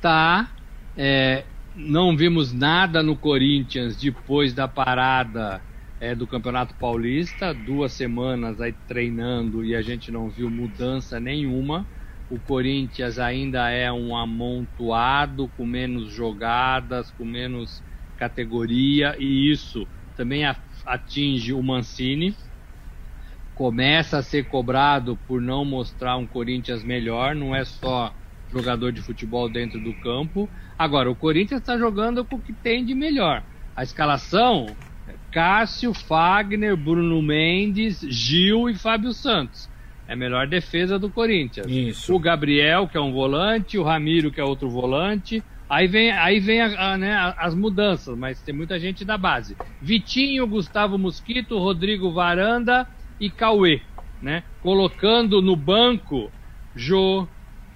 Tá. 0.02 0.50
É, 0.98 1.44
não 1.76 2.18
vimos 2.18 2.52
nada 2.52 3.04
no 3.04 3.16
Corinthians 3.16 3.96
depois 3.96 4.52
da 4.52 4.68
parada 4.68 5.62
é, 6.02 6.16
do 6.16 6.26
Campeonato 6.26 6.74
Paulista, 6.74 7.54
duas 7.54 7.92
semanas 7.92 8.60
aí 8.60 8.74
treinando 8.88 9.64
e 9.64 9.76
a 9.76 9.82
gente 9.84 10.12
não 10.12 10.28
viu 10.28 10.50
mudança 10.50 11.20
nenhuma. 11.20 11.86
O 12.32 12.40
Corinthians 12.40 13.20
ainda 13.20 13.70
é 13.70 13.92
um 13.92 14.16
amontoado, 14.16 15.50
com 15.56 15.66
menos 15.66 16.12
jogadas, 16.12 17.12
com 17.12 17.24
menos 17.24 17.84
categoria 18.18 19.16
e 19.20 19.52
isso 19.52 19.88
também 20.16 20.44
atinge 20.86 21.54
o 21.54 21.62
Mancini. 21.62 22.36
Começa 23.56 24.18
a 24.18 24.24
ser 24.24 24.46
cobrado 24.46 25.18
por 25.28 25.42
não 25.42 25.64
mostrar 25.64 26.18
um 26.18 26.28
Corinthians 26.28 26.84
melhor, 26.84 27.34
não 27.34 27.56
é 27.56 27.64
só 27.64 28.14
jogador 28.52 28.92
de 28.92 29.02
futebol 29.02 29.50
dentro 29.50 29.80
do 29.80 29.94
campo. 29.94 30.50
Agora, 30.78 31.10
o 31.10 31.16
Corinthians 31.16 31.62
está 31.62 31.78
jogando 31.78 32.24
com 32.24 32.36
o 32.36 32.42
que 32.42 32.54
tem 32.54 32.86
de 32.86 32.94
melhor. 32.94 33.44
A 33.76 33.84
escalação: 33.84 34.68
Cássio, 35.32 35.94
Fagner, 35.94 36.76
Bruno 36.76 37.22
Mendes, 37.22 38.00
Gil 38.02 38.70
e 38.70 38.76
Fábio 38.76 39.12
Santos. 39.14 39.70
É 40.08 40.14
a 40.14 40.16
melhor 40.16 40.48
defesa 40.48 40.98
do 40.98 41.10
Corinthians. 41.10 41.68
Isso. 41.68 42.16
O 42.16 42.20
Gabriel, 42.20 42.88
que 42.88 42.98
é 42.98 43.02
um 43.02 43.12
volante, 43.12 43.78
o 43.78 43.84
Ramiro, 43.84 44.32
que 44.32 44.40
é 44.40 44.44
outro 44.44 44.70
volante, 44.70 45.44
Aí 45.70 45.88
vem, 45.88 46.12
aí 46.12 46.40
vem 46.40 46.62
a, 46.62 46.94
a, 46.94 46.98
né, 46.98 47.34
as 47.38 47.54
mudanças, 47.54 48.18
mas 48.18 48.42
tem 48.42 48.56
muita 48.56 48.80
gente 48.80 49.04
da 49.04 49.18
base. 49.18 49.56
Vitinho, 49.82 50.48
Gustavo 50.48 50.98
Mosquito, 50.98 51.58
Rodrigo 51.58 52.12
Varanda 52.12 52.88
e 53.20 53.30
Cauê, 53.30 53.82
né? 54.22 54.44
Colocando 54.62 55.42
no 55.42 55.56
banco 55.56 56.32
Jô, 56.74 57.28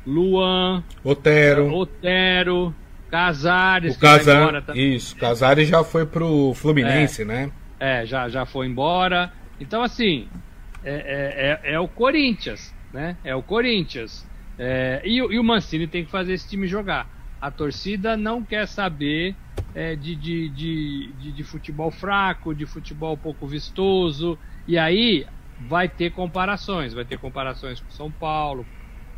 Luan, 0.05 0.83
Otero, 1.03 1.73
Otero, 1.73 2.75
Casares. 3.09 3.97
O 3.97 3.99
Casares, 3.99 4.63
isso, 4.73 5.15
Casares 5.17 5.67
já 5.67 5.83
foi 5.83 6.05
pro 6.05 6.53
Fluminense, 6.53 7.23
é, 7.23 7.25
né? 7.25 7.51
É, 7.77 8.05
já, 8.05 8.29
já 8.29 8.45
foi 8.45 8.67
embora. 8.67 9.33
Então, 9.59 9.83
assim, 9.83 10.29
é, 10.83 11.59
é, 11.63 11.71
é, 11.71 11.73
é 11.73 11.79
o 11.79 11.89
Corinthians, 11.89 12.73
né? 12.93 13.17
É 13.23 13.35
o 13.35 13.43
Corinthians. 13.43 14.25
É, 14.57 15.01
e, 15.03 15.17
e 15.17 15.39
o 15.39 15.43
Mancini 15.43 15.87
tem 15.87 16.05
que 16.05 16.11
fazer 16.11 16.33
esse 16.33 16.47
time 16.47 16.67
jogar. 16.67 17.07
A 17.41 17.49
torcida 17.49 18.15
não 18.15 18.43
quer 18.43 18.67
saber 18.67 19.35
é, 19.73 19.95
de, 19.95 20.15
de, 20.15 20.49
de, 20.49 21.31
de, 21.31 21.43
futebol 21.43 21.89
fraco, 21.89 22.53
de 22.53 22.67
futebol 22.67 23.17
pouco 23.17 23.47
vistoso. 23.47 24.37
E 24.67 24.77
aí 24.77 25.25
vai 25.67 25.89
ter 25.89 26.11
comparações. 26.11 26.93
Vai 26.93 27.03
ter 27.03 27.17
comparações 27.17 27.79
com 27.79 27.89
São 27.89 28.11
Paulo, 28.11 28.63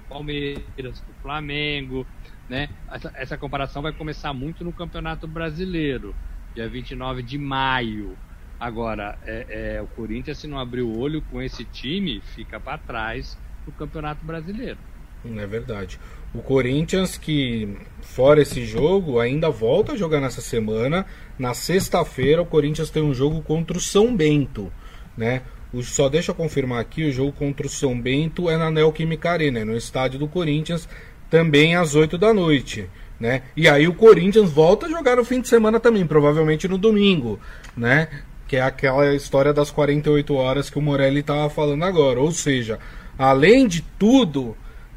com 0.08 0.16
Palmeiras, 0.16 1.02
com 1.02 1.14
Flamengo. 1.22 2.08
Né? 2.48 2.70
Essa, 2.90 3.12
essa 3.16 3.38
comparação 3.38 3.82
vai 3.82 3.92
começar 3.92 4.34
muito 4.34 4.64
no 4.64 4.72
Campeonato 4.72 5.28
Brasileiro, 5.28 6.16
dia 6.56 6.70
29 6.70 7.22
de 7.24 7.38
maio. 7.38 8.18
Agora, 8.60 9.18
é, 9.26 9.76
é, 9.76 9.82
o 9.82 9.88
Corinthians, 9.88 10.38
se 10.38 10.48
não 10.48 10.58
abrir 10.58 10.82
o 10.82 10.98
olho 10.98 11.22
com 11.24 11.42
esse 11.42 11.66
time, 11.66 12.22
fica 12.22 12.60
para 12.60 12.78
trás 12.78 13.38
do 13.66 13.72
Campeonato 13.74 14.24
Brasileiro. 14.26 14.78
É 15.26 15.48
verdade. 15.48 16.00
O 16.34 16.42
Corinthians, 16.42 17.16
que 17.16 17.78
fora 18.02 18.42
esse 18.42 18.66
jogo, 18.66 19.20
ainda 19.20 19.52
volta 19.52 19.94
a 19.94 19.98
jogar 19.98 20.20
nessa 20.20 20.42
semana. 20.42 21.06
Na 21.38 21.54
sexta-feira, 21.54 22.42
o 22.42 22.46
Corinthians 22.46 22.90
tem 22.90 23.04
um 23.04 23.14
jogo 23.14 23.42
contra 23.44 23.78
o 23.78 23.82
São 23.82 24.16
Bento, 24.16 24.72
né? 25.16 25.44
O, 25.72 25.84
só 25.84 26.10
deixa 26.10 26.32
eu 26.32 26.36
confirmar 26.36 26.80
aqui, 26.80 27.04
o 27.04 27.12
jogo 27.12 27.32
contra 27.32 27.68
o 27.68 27.70
São 27.70 28.00
Bento 28.00 28.50
é 28.50 28.58
na 28.58 28.72
Neoquímica 28.72 29.32
Arena, 29.32 29.64
no 29.64 29.76
estádio 29.76 30.20
do 30.20 30.28
Corinthians, 30.28 30.88
também 31.30 31.76
às 31.76 31.94
8 31.94 32.18
da 32.18 32.34
noite, 32.34 32.90
né? 33.20 33.44
E 33.56 33.68
aí 33.68 33.88
o 33.88 33.94
Corinthians 33.94 34.52
volta 34.52 34.88
a 34.88 34.90
jogar 34.90 35.18
no 35.18 35.26
fim 35.26 35.40
de 35.40 35.48
semana 35.48 35.80
também, 35.80 36.06
provavelmente 36.06 36.68
no 36.68 36.78
domingo, 36.80 37.40
né? 37.78 38.08
Que 38.48 38.58
é 38.58 38.62
aquela 38.62 39.16
história 39.16 39.54
das 39.54 39.70
48 39.70 40.34
horas 40.34 40.70
que 40.70 40.80
o 40.80 40.82
Morelli 40.82 41.20
estava 41.20 41.50
falando 41.50 41.84
agora. 41.84 42.20
Ou 42.20 42.32
seja, 42.32 42.80
além 43.18 43.68
de 43.68 43.82
tudo, 43.98 44.56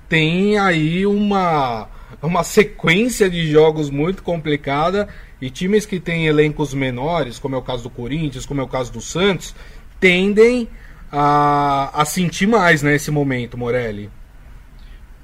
tem 0.09 0.59
aí 0.59 1.07
uma, 1.07 1.89
uma 2.23 2.45
sequência 2.45 3.29
de 3.29 3.51
jogos 3.51 3.91
muito 3.91 4.23
complicada 4.23 5.09
e 5.41 5.51
times 5.51 5.85
que 5.85 6.01
têm 6.01 6.27
elencos 6.27 6.73
menores, 6.73 7.39
como 7.39 7.55
é 7.55 7.59
o 7.59 7.63
caso 7.63 7.83
do 7.83 7.91
Corinthians, 7.91 8.47
como 8.47 8.61
é 8.61 8.65
o 8.65 8.69
caso 8.69 8.93
do 8.93 9.01
Santos, 9.01 9.55
tendem 10.01 10.69
a, 11.11 11.91
a 12.01 12.05
sentir 12.05 12.47
mais 12.47 12.83
nesse 12.83 13.11
momento, 13.11 13.59
Morelli. 13.59 14.11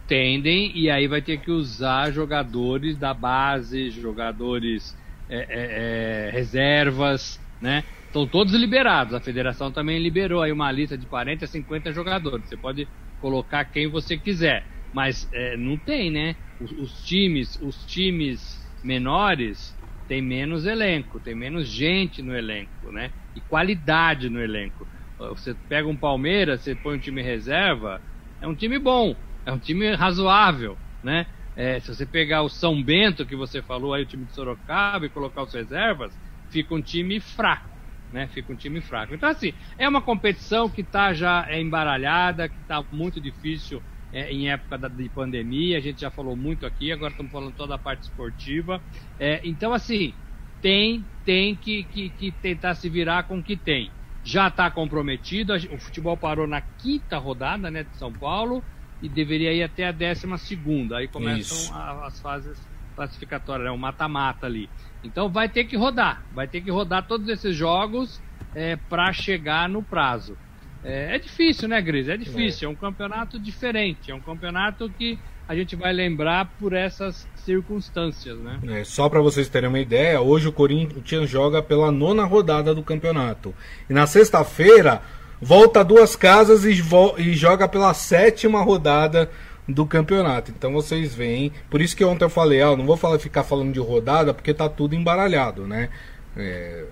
Tendem, 0.06 0.76
e 0.76 0.90
aí 0.90 1.06
vai 1.06 1.22
ter 1.22 1.38
que 1.38 1.50
usar 1.50 2.10
jogadores 2.10 2.98
da 2.98 3.14
base, 3.14 3.90
jogadores 3.90 4.96
é, 5.28 5.36
é, 5.36 5.46
é, 5.48 6.30
reservas, 6.30 7.40
né? 7.60 7.84
Estão 8.06 8.26
todos 8.26 8.52
liberados. 8.52 9.14
A 9.14 9.20
federação 9.20 9.72
também 9.72 9.98
liberou 9.98 10.42
aí 10.42 10.52
uma 10.52 10.70
lista 10.70 10.98
de 10.98 11.06
40 11.06 11.46
a 11.46 11.48
50 11.48 11.92
jogadores. 11.92 12.46
Você 12.46 12.56
pode 12.58 12.86
colocar 13.22 13.64
quem 13.64 13.88
você 13.88 14.18
quiser. 14.18 14.64
Mas 14.92 15.26
é, 15.32 15.56
não 15.56 15.78
tem, 15.78 16.10
né? 16.10 16.36
Os, 16.58 16.70
os, 16.72 17.02
times, 17.02 17.56
os 17.60 17.84
times 17.84 18.70
menores 18.82 19.74
têm 20.06 20.20
menos 20.20 20.66
elenco, 20.66 21.20
tem 21.20 21.34
menos 21.34 21.68
gente 21.68 22.20
no 22.22 22.36
elenco, 22.36 22.92
né? 22.92 23.10
E 23.34 23.40
qualidade 23.40 24.28
no 24.28 24.40
elenco. 24.40 24.86
Você 25.18 25.54
pega 25.68 25.88
um 25.88 25.96
Palmeiras, 25.96 26.62
você 26.62 26.74
põe 26.74 26.96
um 26.96 27.00
time 27.00 27.22
reserva, 27.22 28.02
é 28.40 28.46
um 28.46 28.54
time 28.54 28.78
bom, 28.78 29.16
é 29.46 29.52
um 29.52 29.58
time 29.58 29.94
razoável, 29.94 30.78
né? 31.02 31.26
É, 31.54 31.78
se 31.80 31.88
você 31.94 32.06
pegar 32.06 32.42
o 32.42 32.48
São 32.48 32.82
Bento, 32.82 33.26
que 33.26 33.36
você 33.36 33.62
falou 33.62 33.94
aí, 33.94 34.02
o 34.02 34.06
time 34.06 34.24
de 34.26 34.32
Sorocaba, 34.32 35.06
e 35.06 35.10
colocar 35.10 35.42
os 35.42 35.52
reservas, 35.54 36.18
fica 36.48 36.74
um 36.74 36.82
time 36.82 37.20
fraco, 37.20 37.78
né? 38.10 38.26
Fica 38.28 38.52
um 38.52 38.56
time 38.56 38.80
fraco. 38.80 39.14
Então, 39.14 39.28
assim, 39.28 39.52
é 39.78 39.88
uma 39.88 40.02
competição 40.02 40.68
que 40.68 40.80
está 40.80 41.12
já 41.12 41.46
é 41.48 41.60
embaralhada, 41.60 42.48
que 42.48 42.60
está 42.60 42.84
muito 42.90 43.20
difícil 43.20 43.82
é, 44.12 44.30
em 44.30 44.50
época 44.50 44.76
da, 44.76 44.88
de 44.88 45.08
pandemia, 45.08 45.78
a 45.78 45.80
gente 45.80 46.00
já 46.00 46.10
falou 46.10 46.36
muito 46.36 46.66
aqui, 46.66 46.92
agora 46.92 47.10
estamos 47.10 47.32
falando 47.32 47.54
toda 47.54 47.74
a 47.74 47.78
parte 47.78 48.02
esportiva. 48.02 48.80
É, 49.18 49.40
então, 49.44 49.72
assim, 49.72 50.12
tem, 50.60 51.04
tem 51.24 51.56
que, 51.56 51.84
que, 51.84 52.10
que 52.10 52.30
tentar 52.30 52.74
se 52.74 52.88
virar 52.88 53.24
com 53.24 53.38
o 53.38 53.42
que 53.42 53.56
tem. 53.56 53.90
Já 54.24 54.48
está 54.48 54.70
comprometido, 54.70 55.52
o 55.54 55.78
futebol 55.78 56.16
parou 56.16 56.46
na 56.46 56.60
quinta 56.60 57.18
rodada 57.18 57.70
né, 57.70 57.82
de 57.82 57.96
São 57.96 58.12
Paulo 58.12 58.62
e 59.00 59.08
deveria 59.08 59.52
ir 59.52 59.64
até 59.64 59.88
a 59.88 59.92
décima 59.92 60.38
segunda. 60.38 60.98
Aí 60.98 61.08
começam 61.08 61.74
a, 61.74 62.06
as 62.06 62.20
fases 62.20 62.56
classificatórias, 62.94 63.64
né, 63.64 63.70
o 63.72 63.78
mata-mata 63.78 64.46
ali. 64.46 64.68
Então 65.02 65.28
vai 65.28 65.48
ter 65.48 65.64
que 65.64 65.76
rodar, 65.76 66.22
vai 66.30 66.46
ter 66.46 66.60
que 66.60 66.70
rodar 66.70 67.06
todos 67.06 67.28
esses 67.28 67.56
jogos 67.56 68.20
é, 68.54 68.76
para 68.76 69.12
chegar 69.12 69.68
no 69.68 69.82
prazo. 69.82 70.38
É, 70.84 71.14
é, 71.14 71.18
difícil, 71.18 71.68
né, 71.68 71.80
Gris? 71.80 72.08
É 72.08 72.16
difícil, 72.16 72.68
é. 72.68 72.70
é 72.70 72.72
um 72.72 72.76
campeonato 72.76 73.38
diferente, 73.38 74.10
é 74.10 74.14
um 74.14 74.20
campeonato 74.20 74.88
que 74.90 75.18
a 75.46 75.54
gente 75.54 75.76
vai 75.76 75.92
lembrar 75.92 76.50
por 76.58 76.72
essas 76.72 77.26
circunstâncias, 77.36 78.38
né? 78.38 78.58
É, 78.68 78.84
só 78.84 79.08
para 79.08 79.20
vocês 79.20 79.48
terem 79.48 79.68
uma 79.68 79.78
ideia, 79.78 80.20
hoje 80.20 80.48
o 80.48 80.52
Corinthians 80.52 81.28
joga 81.28 81.62
pela 81.62 81.90
nona 81.90 82.24
rodada 82.24 82.74
do 82.74 82.82
campeonato. 82.82 83.54
E 83.88 83.92
na 83.92 84.06
sexta-feira 84.06 85.02
volta 85.40 85.84
duas 85.84 86.14
casas 86.14 86.64
e, 86.64 86.82
e, 87.18 87.34
joga 87.34 87.66
pela 87.68 87.92
sétima 87.92 88.62
rodada 88.62 89.28
do 89.68 89.84
campeonato. 89.84 90.50
Então 90.50 90.72
vocês 90.72 91.14
veem, 91.14 91.52
por 91.68 91.80
isso 91.80 91.96
que 91.96 92.04
ontem 92.04 92.24
eu 92.24 92.30
falei, 92.30 92.62
ah, 92.62 92.76
não 92.76 92.86
vou 92.86 92.96
falar, 92.96 93.18
ficar 93.18 93.42
falando 93.42 93.72
de 93.72 93.80
rodada 93.80 94.32
porque 94.32 94.54
tá 94.54 94.68
tudo 94.68 94.94
embaralhado, 94.94 95.66
né? 95.66 95.90
É, 96.36 96.84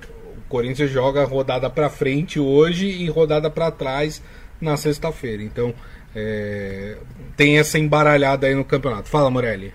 Corinthians 0.51 0.91
joga 0.91 1.25
rodada 1.25 1.71
para 1.71 1.89
frente 1.89 2.41
hoje 2.41 2.87
e 2.87 3.09
rodada 3.09 3.49
para 3.49 3.71
trás 3.71 4.21
na 4.61 4.77
sexta-feira. 4.77 5.43
Então 5.45 5.73
é, 6.15 6.99
tem 7.37 7.59
essa 7.59 7.79
embaralhada 7.79 8.49
aí 8.49 8.55
no 8.55 8.65
campeonato. 8.65 9.09
Fala, 9.09 9.31
Morelli. 9.31 9.73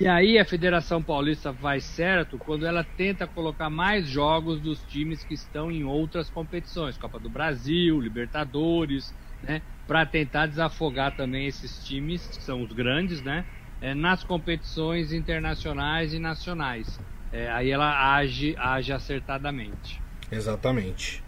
E 0.00 0.08
aí 0.08 0.38
a 0.38 0.44
Federação 0.44 1.02
Paulista 1.02 1.52
vai 1.52 1.80
certo 1.80 2.38
quando 2.38 2.66
ela 2.66 2.82
tenta 2.82 3.26
colocar 3.26 3.70
mais 3.70 4.08
jogos 4.08 4.58
dos 4.58 4.82
times 4.84 5.22
que 5.22 5.34
estão 5.34 5.70
em 5.70 5.84
outras 5.84 6.30
competições, 6.30 6.98
Copa 6.98 7.18
do 7.18 7.30
Brasil, 7.30 8.00
Libertadores, 8.00 9.14
né, 9.42 9.62
para 9.86 10.04
tentar 10.04 10.46
desafogar 10.46 11.14
também 11.14 11.46
esses 11.46 11.84
times, 11.84 12.26
que 12.26 12.42
são 12.42 12.62
os 12.62 12.72
grandes, 12.72 13.22
né, 13.22 13.44
é, 13.80 13.94
nas 13.94 14.24
competições 14.24 15.12
internacionais 15.12 16.12
e 16.12 16.18
nacionais. 16.18 16.98
É, 17.32 17.50
aí 17.50 17.70
ela 17.70 18.14
age, 18.16 18.54
age 18.58 18.92
acertadamente. 18.92 20.05
Exatamente. 20.30 21.22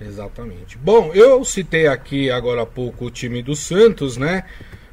Exatamente. 0.00 0.76
Bom, 0.78 1.12
eu 1.14 1.44
citei 1.44 1.86
aqui 1.86 2.30
agora 2.30 2.62
há 2.62 2.66
pouco 2.66 3.06
o 3.06 3.10
time 3.10 3.42
do 3.42 3.54
Santos, 3.54 4.16
né? 4.16 4.44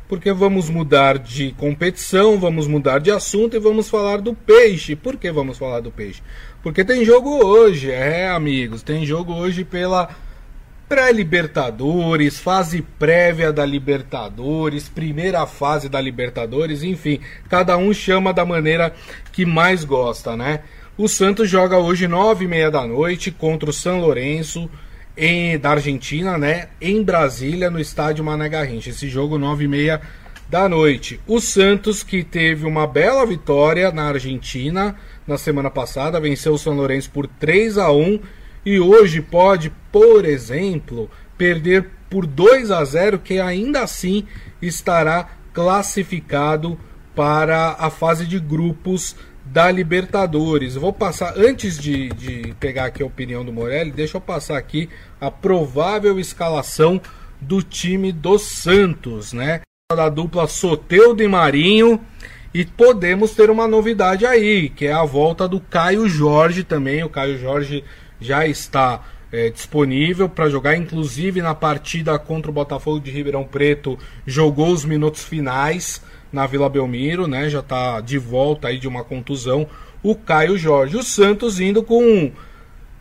Porque 0.08 0.32
vamos 0.32 0.70
mudar 0.70 1.18
de 1.18 1.52
competição, 1.54 2.40
vamos 2.40 2.68
mudar 2.68 3.00
de 3.00 3.12
assunto 3.12 3.56
e 3.56 3.60
vamos 3.60 3.90
falar 3.90 4.22
do 4.22 4.34
peixe. 4.34 4.96
Por 4.96 5.18
que 5.18 5.32
vamos 5.32 5.58
falar 5.58 5.82
do 5.82 5.92
peixe? 5.92 6.22
Porque 6.62 6.84
tem 6.84 7.06
jogo 7.06 7.44
hoje, 7.44 7.92
é, 7.92 8.30
amigos, 8.30 8.82
tem 8.82 9.06
jogo 9.06 9.34
hoje 9.34 9.64
pela 9.64 10.10
pré-Libertadores, 10.90 12.40
fase 12.40 12.82
prévia 12.82 13.54
da 13.54 13.64
Libertadores, 13.64 14.90
primeira 14.90 15.46
fase 15.46 15.88
da 15.88 16.02
Libertadores, 16.02 16.82
enfim, 16.82 17.20
cada 17.48 17.78
um 17.78 17.94
chama 17.94 18.34
da 18.34 18.44
maneira 18.44 18.92
que 19.32 19.46
mais 19.46 19.84
gosta, 19.84 20.36
né? 20.36 20.62
O 21.00 21.08
Santos 21.08 21.50
joga 21.50 21.78
hoje 21.78 22.10
nove 22.10 22.44
e 22.44 22.48
meia 22.50 22.70
da 22.70 22.86
noite 22.86 23.32
contra 23.32 23.70
o 23.70 23.72
São 23.72 24.02
Lourenço 24.02 24.70
em, 25.16 25.58
da 25.58 25.70
Argentina, 25.70 26.38
né? 26.38 26.68
Em 26.82 27.02
Brasília, 27.02 27.70
no 27.70 27.80
estádio 27.80 28.22
Mané 28.22 28.50
Garrincha. 28.50 28.90
Esse 28.90 29.08
jogo 29.08 29.38
9 29.38 29.64
e 29.64 29.68
meia 29.70 30.02
da 30.50 30.68
noite. 30.68 31.18
O 31.26 31.40
Santos, 31.40 32.04
que 32.04 32.22
teve 32.22 32.66
uma 32.66 32.86
bela 32.86 33.26
vitória 33.26 33.94
na 33.94 34.10
Argentina 34.10 34.94
na 35.26 35.38
semana 35.38 35.70
passada, 35.70 36.20
venceu 36.20 36.56
o 36.56 36.60
São 36.60 36.76
Lourenço 36.76 37.12
por 37.12 37.28
3 37.28 37.78
a 37.78 37.94
1 37.94 38.20
e 38.66 38.78
hoje 38.78 39.22
pode, 39.22 39.72
por 39.94 40.26
exemplo, 40.26 41.10
perder 41.38 41.92
por 42.10 42.26
2 42.26 42.72
a 42.72 42.84
0, 42.84 43.20
que 43.20 43.40
ainda 43.40 43.84
assim 43.84 44.28
estará 44.62 45.30
classificado 45.54 46.78
para 47.16 47.78
a 47.80 47.90
fase 47.90 48.26
de 48.26 48.38
grupos 48.38 49.16
da 49.52 49.72
Libertadores. 49.72 50.76
vou 50.76 50.94
passar, 50.94 51.34
antes 51.36 51.78
de, 51.78 52.10
de 52.10 52.54
pegar 52.60 52.86
aqui 52.86 53.02
a 53.02 53.06
opinião 53.06 53.44
do 53.44 53.52
Morelli, 53.52 53.92
deixa 53.92 54.18
eu 54.18 54.22
passar 54.22 54.58
aqui 54.58 54.90
a 55.20 55.32
provável 55.32 56.20
escalação 56.20 57.02
do 57.42 57.62
time 57.64 58.12
do 58.12 58.38
Santos, 58.38 59.34
né? 59.34 59.62
Da 59.92 60.08
dupla 60.08 60.48
Soteudo 60.48 61.24
e 61.24 61.28
Marinho. 61.28 62.00
E 62.54 62.66
podemos 62.66 63.32
ter 63.32 63.50
uma 63.50 63.68
novidade 63.68 64.26
aí, 64.26 64.70
que 64.70 64.86
é 64.86 64.92
a 64.92 65.04
volta 65.04 65.48
do 65.48 65.60
Caio 65.60 66.08
Jorge 66.08 66.64
também. 66.64 67.04
O 67.04 67.10
Caio 67.10 67.38
Jorge 67.38 67.84
já 68.20 68.46
está 68.46 69.04
é, 69.32 69.50
disponível 69.50 70.28
para 70.28 70.50
jogar, 70.50 70.76
inclusive 70.76 71.42
na 71.42 71.56
partida 71.56 72.18
contra 72.20 72.50
o 72.50 72.54
Botafogo 72.54 73.00
de 73.00 73.12
Ribeirão 73.12 73.44
Preto, 73.44 73.98
jogou 74.26 74.72
os 74.72 74.84
minutos 74.84 75.24
finais 75.24 76.02
na 76.32 76.46
Vila 76.46 76.70
Belmiro, 76.70 77.28
né? 77.28 77.50
Já 77.50 77.60
está 77.60 78.02
de 78.02 78.18
volta 78.18 78.68
aí 78.68 78.78
de 78.78 78.88
uma 78.88 79.04
contusão. 79.04 79.68
O 80.02 80.16
Caio 80.16 80.58
Jorge, 80.58 80.98
o 80.98 81.04
Santos 81.04 81.60
indo 81.60 81.84
com 81.84 82.32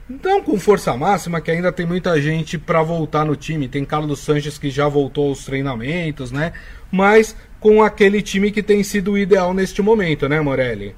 não 0.08 0.42
com 0.42 0.58
força 0.58 0.96
máxima, 0.96 1.40
que 1.40 1.50
ainda 1.50 1.70
tem 1.70 1.84
muita 1.84 2.20
gente 2.20 2.56
para 2.56 2.82
voltar 2.82 3.26
no 3.26 3.36
time. 3.36 3.68
Tem 3.68 3.84
Carlos 3.84 4.20
Sanches 4.20 4.56
que 4.56 4.70
já 4.70 4.88
voltou 4.88 5.28
aos 5.28 5.44
treinamentos, 5.44 6.32
né? 6.32 6.54
Mas 6.90 7.36
com 7.60 7.82
aquele 7.82 8.22
time 8.22 8.50
que 8.50 8.62
tem 8.62 8.82
sido 8.82 9.12
o 9.12 9.18
ideal 9.18 9.52
neste 9.52 9.82
momento, 9.82 10.26
né, 10.26 10.40
Morelli? 10.40 10.96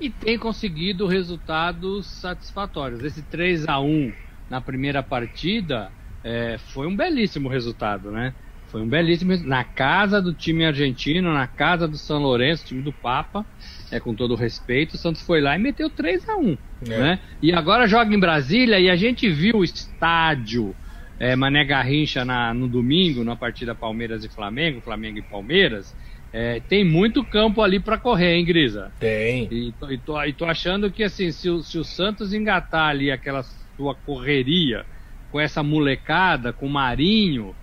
E 0.00 0.08
tem 0.08 0.38
conseguido 0.38 1.06
resultados 1.06 2.06
satisfatórios. 2.06 3.04
Esse 3.04 3.20
3 3.20 3.68
a 3.68 3.78
1 3.78 4.12
na 4.48 4.60
primeira 4.60 5.02
partida 5.02 5.90
é, 6.24 6.56
foi 6.72 6.86
um 6.86 6.96
belíssimo 6.96 7.48
resultado, 7.48 8.10
né? 8.10 8.32
Foi 8.68 8.82
um 8.82 8.88
belíssimo 8.88 9.36
na 9.44 9.64
casa 9.64 10.20
do 10.20 10.32
time 10.32 10.64
argentino, 10.64 11.32
na 11.32 11.46
casa 11.46 11.88
do 11.88 11.96
São 11.96 12.18
Lourenço, 12.18 12.66
time 12.66 12.82
do 12.82 12.92
Papa, 12.92 13.44
é 13.90 13.98
com 13.98 14.14
todo 14.14 14.32
o 14.32 14.36
respeito, 14.36 14.94
o 14.94 14.98
Santos 14.98 15.22
foi 15.22 15.40
lá 15.40 15.56
e 15.56 15.58
meteu 15.58 15.88
3 15.88 16.28
a 16.28 16.36
1 16.36 16.58
é. 16.82 16.98
né? 16.98 17.20
E 17.42 17.52
agora 17.52 17.86
joga 17.86 18.14
em 18.14 18.18
Brasília 18.18 18.78
e 18.78 18.90
a 18.90 18.96
gente 18.96 19.28
viu 19.28 19.56
o 19.56 19.64
estádio 19.64 20.76
é, 21.18 21.34
Mané 21.34 21.64
Garrincha 21.64 22.24
na, 22.24 22.52
no 22.52 22.68
domingo, 22.68 23.24
na 23.24 23.34
partida 23.34 23.74
Palmeiras 23.74 24.24
e 24.24 24.28
Flamengo, 24.28 24.80
Flamengo 24.80 25.18
e 25.18 25.22
Palmeiras. 25.22 25.96
É, 26.30 26.60
tem 26.60 26.84
muito 26.84 27.24
campo 27.24 27.62
ali 27.62 27.80
para 27.80 27.96
correr, 27.96 28.34
hein, 28.34 28.44
Grisa? 28.44 28.92
Tem. 29.00 29.48
E 29.50 29.72
tô, 29.72 29.90
e, 29.90 29.98
tô, 29.98 30.24
e 30.24 30.32
tô 30.32 30.44
achando 30.44 30.90
que 30.90 31.02
assim, 31.02 31.32
se 31.32 31.48
o, 31.48 31.62
se 31.62 31.78
o 31.78 31.84
Santos 31.84 32.34
engatar 32.34 32.90
ali 32.90 33.10
aquela 33.10 33.42
sua 33.76 33.94
correria 33.94 34.84
com 35.30 35.40
essa 35.40 35.62
molecada, 35.62 36.52
com 36.52 36.66
o 36.66 36.70
Marinho, 36.70 37.54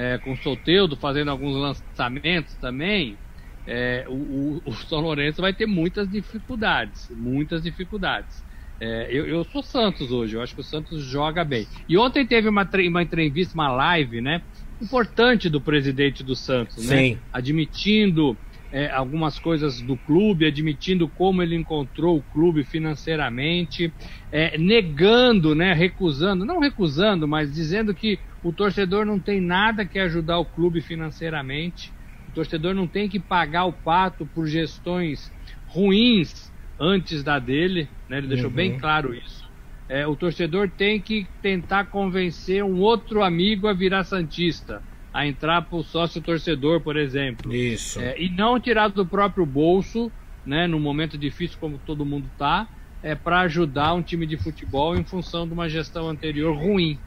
é, 0.00 0.16
com 0.16 0.32
o 0.32 0.36
Soteudo 0.38 0.96
fazendo 0.96 1.30
alguns 1.30 1.54
lançamentos 1.54 2.54
também, 2.54 3.18
é, 3.66 4.06
o, 4.08 4.62
o, 4.64 4.72
São 4.72 4.98
Lourenço 5.00 5.42
vai 5.42 5.52
ter 5.52 5.66
muitas 5.66 6.10
dificuldades, 6.10 7.10
muitas 7.14 7.62
dificuldades. 7.62 8.42
É, 8.80 9.08
eu, 9.10 9.26
eu, 9.26 9.44
sou 9.44 9.62
Santos 9.62 10.10
hoje, 10.10 10.36
eu 10.36 10.42
acho 10.42 10.54
que 10.54 10.62
o 10.62 10.64
Santos 10.64 11.04
joga 11.04 11.44
bem. 11.44 11.66
E 11.86 11.98
ontem 11.98 12.26
teve 12.26 12.48
uma, 12.48 12.66
uma 12.88 13.02
entrevista, 13.02 13.52
uma 13.52 13.70
live, 13.70 14.22
né, 14.22 14.40
importante 14.80 15.50
do 15.50 15.60
presidente 15.60 16.24
do 16.24 16.34
Santos, 16.34 16.78
né, 16.86 16.96
Sim. 16.96 17.14
né, 17.16 17.20
admitindo 17.30 18.34
é, 18.72 18.88
algumas 18.90 19.38
coisas 19.38 19.80
do 19.80 19.96
clube, 19.96 20.46
admitindo 20.46 21.08
como 21.08 21.42
ele 21.42 21.56
encontrou 21.56 22.18
o 22.18 22.22
clube 22.22 22.64
financeiramente, 22.64 23.92
é, 24.30 24.56
negando, 24.56 25.54
né, 25.54 25.72
recusando, 25.72 26.44
não 26.44 26.60
recusando, 26.60 27.26
mas 27.26 27.52
dizendo 27.52 27.94
que 27.94 28.18
o 28.42 28.52
torcedor 28.52 29.04
não 29.04 29.18
tem 29.18 29.40
nada 29.40 29.84
que 29.84 29.98
ajudar 29.98 30.38
o 30.38 30.46
clube 30.46 30.80
financeiramente. 30.80 31.92
O 32.28 32.32
torcedor 32.32 32.74
não 32.74 32.86
tem 32.86 33.08
que 33.08 33.18
pagar 33.18 33.64
o 33.64 33.72
pato 33.72 34.24
por 34.26 34.46
gestões 34.46 35.30
ruins 35.66 36.50
antes 36.78 37.24
da 37.24 37.38
dele. 37.38 37.88
Né? 38.08 38.18
Ele 38.18 38.28
deixou 38.28 38.48
uhum. 38.48 38.54
bem 38.54 38.78
claro 38.78 39.14
isso. 39.14 39.50
É, 39.88 40.06
o 40.06 40.14
torcedor 40.14 40.70
tem 40.70 41.00
que 41.00 41.26
tentar 41.42 41.86
convencer 41.86 42.62
um 42.62 42.78
outro 42.78 43.24
amigo 43.24 43.66
a 43.66 43.72
virar 43.72 44.04
Santista, 44.04 44.80
a 45.12 45.26
entrar 45.26 45.62
para 45.62 45.76
o 45.76 45.82
sócio 45.82 46.22
torcedor, 46.22 46.80
por 46.80 46.96
exemplo. 46.96 47.54
Isso. 47.54 48.00
É, 48.00 48.20
e 48.20 48.30
não 48.30 48.60
tirar 48.60 48.88
do 48.88 49.06
próprio 49.06 49.44
bolso, 49.44 50.12
né, 50.44 50.66
num 50.66 50.80
momento 50.80 51.18
difícil 51.18 51.58
como 51.58 51.78
todo 51.78 52.06
mundo 52.06 52.28
está, 52.28 52.68
é, 53.02 53.14
para 53.14 53.40
ajudar 53.40 53.94
um 53.94 54.02
time 54.02 54.26
de 54.26 54.36
futebol 54.36 54.96
em 54.96 55.04
função 55.04 55.46
de 55.46 55.52
uma 55.52 55.68
gestão 55.68 56.08
anterior 56.08 56.56
ruim. 56.56 57.00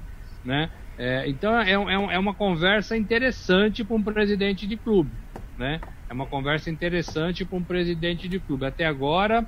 Né? 0.44 0.70
É, 0.98 1.30
então 1.30 1.58
é, 1.60 1.72
é, 1.72 1.74
é, 1.74 2.20
uma 2.20 2.34
conversa 2.34 2.98
interessante 2.98 3.84
para 3.84 3.96
um 3.96 4.04
presidente 4.04 4.68
de 4.68 4.78
clube, 4.78 5.12
né? 5.58 5.82
é 6.10 6.14
uma 6.14 6.28
conversa 6.28 6.70
interessante 6.70 7.46
com 7.46 7.60
o 7.60 7.66
presidente 7.66 8.28
de 8.28 8.40
clube. 8.40 8.66
Até 8.66 8.86
agora, 8.86 9.48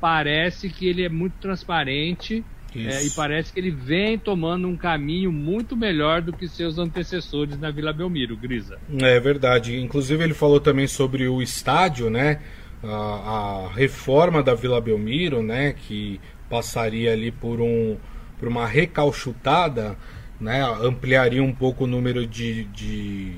parece 0.00 0.70
que 0.70 0.86
ele 0.86 1.02
é 1.02 1.08
muito 1.08 1.36
transparente 1.38 2.44
é, 2.76 3.04
e 3.04 3.10
parece 3.10 3.52
que 3.52 3.58
ele 3.58 3.70
vem 3.70 4.18
tomando 4.18 4.68
um 4.68 4.76
caminho 4.76 5.32
muito 5.32 5.76
melhor 5.76 6.22
do 6.22 6.32
que 6.32 6.46
seus 6.48 6.78
antecessores 6.78 7.58
na 7.58 7.70
Vila 7.70 7.92
Belmiro, 7.92 8.36
Grisa. 8.36 8.78
É 8.98 9.18
verdade. 9.18 9.78
Inclusive 9.80 10.22
ele 10.22 10.34
falou 10.34 10.60
também 10.60 10.86
sobre 10.86 11.28
o 11.28 11.42
estádio, 11.42 12.08
né? 12.08 12.40
A, 12.82 13.66
a 13.66 13.68
reforma 13.74 14.42
da 14.42 14.54
Vila 14.54 14.80
Belmiro, 14.80 15.42
né? 15.42 15.72
Que 15.72 16.20
passaria 16.48 17.12
ali 17.12 17.30
por 17.30 17.60
um 17.60 17.96
por 18.38 18.48
uma 18.48 18.66
recalchutada, 18.66 19.96
né? 20.40 20.62
Ampliaria 20.82 21.42
um 21.42 21.52
pouco 21.52 21.84
o 21.84 21.86
número 21.86 22.26
de, 22.26 22.64
de, 22.64 23.32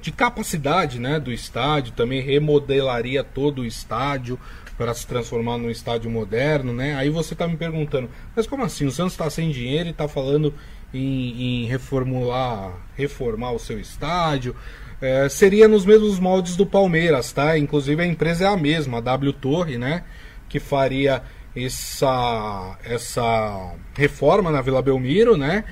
de 0.00 0.12
capacidade, 0.12 1.00
né? 1.00 1.18
Do 1.18 1.32
estádio. 1.32 1.92
Também 1.92 2.20
remodelaria 2.20 3.24
todo 3.24 3.62
o 3.62 3.66
estádio 3.66 4.38
para 4.76 4.92
se 4.92 5.06
transformar 5.06 5.58
num 5.58 5.70
estádio 5.70 6.10
moderno, 6.10 6.72
né? 6.72 6.94
Aí 6.96 7.10
você 7.10 7.34
está 7.34 7.46
me 7.46 7.56
perguntando, 7.56 8.08
mas 8.34 8.46
como 8.46 8.64
assim? 8.64 8.86
O 8.86 8.90
Santos 8.90 9.12
está 9.12 9.28
sem 9.30 9.50
dinheiro 9.50 9.88
e 9.88 9.92
está 9.92 10.08
falando 10.08 10.52
em, 10.92 11.62
em, 11.62 11.66
reformular, 11.66 12.72
reformar 12.96 13.52
o 13.52 13.58
seu 13.58 13.78
estádio? 13.78 14.54
É, 15.00 15.28
seria 15.28 15.68
nos 15.68 15.84
mesmos 15.84 16.18
moldes 16.18 16.56
do 16.56 16.66
Palmeiras, 16.66 17.32
tá? 17.32 17.56
Inclusive 17.58 18.02
a 18.02 18.06
empresa 18.06 18.44
é 18.44 18.48
a 18.48 18.56
mesma, 18.56 18.98
a 18.98 19.00
W 19.00 19.32
Torre, 19.32 19.78
né? 19.78 20.04
Que 20.48 20.58
faria 20.58 21.22
essa, 21.54 22.76
essa 22.84 23.74
reforma 23.96 24.50
na 24.50 24.60
Vila 24.60 24.82
Belmiro, 24.82 25.36
né? 25.36 25.64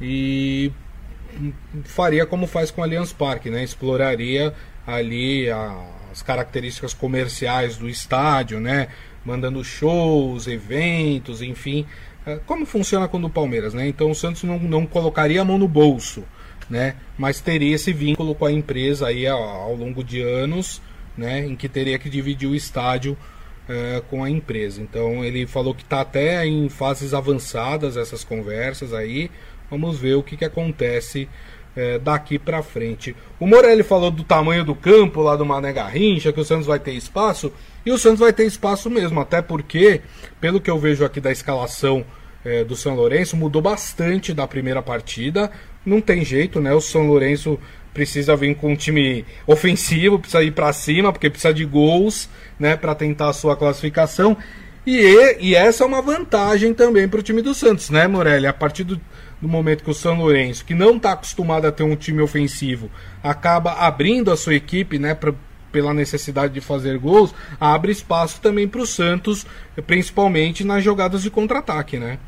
E 0.00 0.72
faria 1.84 2.26
como 2.26 2.46
faz 2.46 2.70
com 2.70 2.80
o 2.80 2.84
Allianz 2.84 3.12
Parque, 3.12 3.50
né? 3.50 3.62
Exploraria 3.62 4.54
ali 4.88 5.50
a 5.50 5.98
as 6.18 6.22
características 6.22 6.92
comerciais 6.92 7.76
do 7.76 7.88
estádio, 7.88 8.60
né? 8.60 8.88
Mandando 9.24 9.62
shows, 9.62 10.46
eventos, 10.46 11.42
enfim. 11.42 11.86
É, 12.26 12.40
como 12.46 12.66
funciona 12.66 13.08
quando 13.08 13.26
o 13.26 13.30
Palmeiras, 13.30 13.74
né? 13.74 13.86
Então 13.86 14.10
o 14.10 14.14
Santos 14.14 14.42
não, 14.42 14.58
não 14.58 14.86
colocaria 14.86 15.40
a 15.40 15.44
mão 15.44 15.58
no 15.58 15.68
bolso, 15.68 16.24
né? 16.68 16.96
Mas 17.16 17.40
teria 17.40 17.74
esse 17.74 17.92
vínculo 17.92 18.34
com 18.34 18.46
a 18.46 18.52
empresa 18.52 19.08
aí 19.08 19.26
ao, 19.26 19.42
ao 19.42 19.74
longo 19.74 20.02
de 20.02 20.20
anos, 20.20 20.82
né? 21.16 21.46
Em 21.46 21.54
que 21.54 21.68
teria 21.68 21.98
que 21.98 22.10
dividir 22.10 22.48
o 22.48 22.54
estádio 22.54 23.16
é, 23.68 24.02
com 24.08 24.24
a 24.24 24.30
empresa. 24.30 24.80
Então 24.80 25.24
ele 25.24 25.46
falou 25.46 25.74
que 25.74 25.82
está 25.82 26.00
até 26.00 26.44
em 26.46 26.68
fases 26.68 27.14
avançadas 27.14 27.96
essas 27.96 28.24
conversas 28.24 28.92
aí. 28.92 29.30
Vamos 29.70 29.98
ver 29.98 30.14
o 30.14 30.22
que, 30.22 30.36
que 30.36 30.44
acontece 30.44 31.28
é, 31.78 31.96
daqui 31.96 32.40
para 32.40 32.60
frente. 32.60 33.14
O 33.38 33.46
Morelli 33.46 33.84
falou 33.84 34.10
do 34.10 34.24
tamanho 34.24 34.64
do 34.64 34.74
campo 34.74 35.22
lá 35.22 35.36
do 35.36 35.46
Mané 35.46 35.72
Garrincha, 35.72 36.32
que 36.32 36.40
o 36.40 36.44
Santos 36.44 36.66
vai 36.66 36.80
ter 36.80 36.92
espaço, 36.92 37.52
e 37.86 37.92
o 37.92 37.96
Santos 37.96 38.18
vai 38.18 38.32
ter 38.32 38.44
espaço 38.44 38.90
mesmo, 38.90 39.20
até 39.20 39.40
porque, 39.40 40.00
pelo 40.40 40.60
que 40.60 40.68
eu 40.68 40.76
vejo 40.76 41.04
aqui 41.04 41.20
da 41.20 41.30
escalação 41.30 42.04
é, 42.44 42.64
do 42.64 42.74
São 42.74 42.96
Lourenço, 42.96 43.36
mudou 43.36 43.62
bastante 43.62 44.34
da 44.34 44.46
primeira 44.46 44.82
partida. 44.82 45.52
Não 45.86 46.00
tem 46.00 46.24
jeito, 46.24 46.60
né? 46.60 46.74
O 46.74 46.80
São 46.80 47.06
Lourenço 47.06 47.58
precisa 47.94 48.34
vir 48.34 48.56
com 48.56 48.72
um 48.72 48.76
time 48.76 49.24
ofensivo, 49.46 50.18
precisa 50.18 50.42
ir 50.42 50.50
para 50.50 50.72
cima, 50.72 51.12
porque 51.12 51.30
precisa 51.30 51.54
de 51.54 51.64
gols, 51.64 52.28
né, 52.58 52.76
para 52.76 52.94
tentar 52.94 53.28
a 53.28 53.32
sua 53.32 53.56
classificação. 53.56 54.36
E, 54.86 55.36
e 55.40 55.54
essa 55.54 55.84
é 55.84 55.86
uma 55.86 56.02
vantagem 56.02 56.74
também 56.74 57.08
para 57.08 57.20
o 57.20 57.22
time 57.22 57.42
do 57.42 57.54
Santos, 57.54 57.90
né, 57.90 58.06
Morelli? 58.06 58.46
A 58.46 58.52
partir 58.52 58.84
do, 58.84 59.00
no 59.40 59.48
momento 59.48 59.84
que 59.84 59.90
o 59.90 59.94
São 59.94 60.18
Lourenço, 60.18 60.64
que 60.64 60.74
não 60.74 60.96
está 60.96 61.12
acostumado 61.12 61.66
a 61.66 61.72
ter 61.72 61.82
um 61.82 61.96
time 61.96 62.20
ofensivo, 62.20 62.90
acaba 63.22 63.72
abrindo 63.72 64.30
a 64.30 64.36
sua 64.36 64.54
equipe, 64.54 64.98
né, 64.98 65.14
pra, 65.14 65.32
pela 65.70 65.94
necessidade 65.94 66.52
de 66.52 66.60
fazer 66.60 66.98
gols, 66.98 67.34
abre 67.60 67.92
espaço 67.92 68.40
também 68.40 68.66
para 68.66 68.80
o 68.80 68.86
Santos, 68.86 69.46
principalmente 69.86 70.64
nas 70.64 70.82
jogadas 70.82 71.22
de 71.22 71.30
contra-ataque, 71.30 71.98
né? 71.98 72.18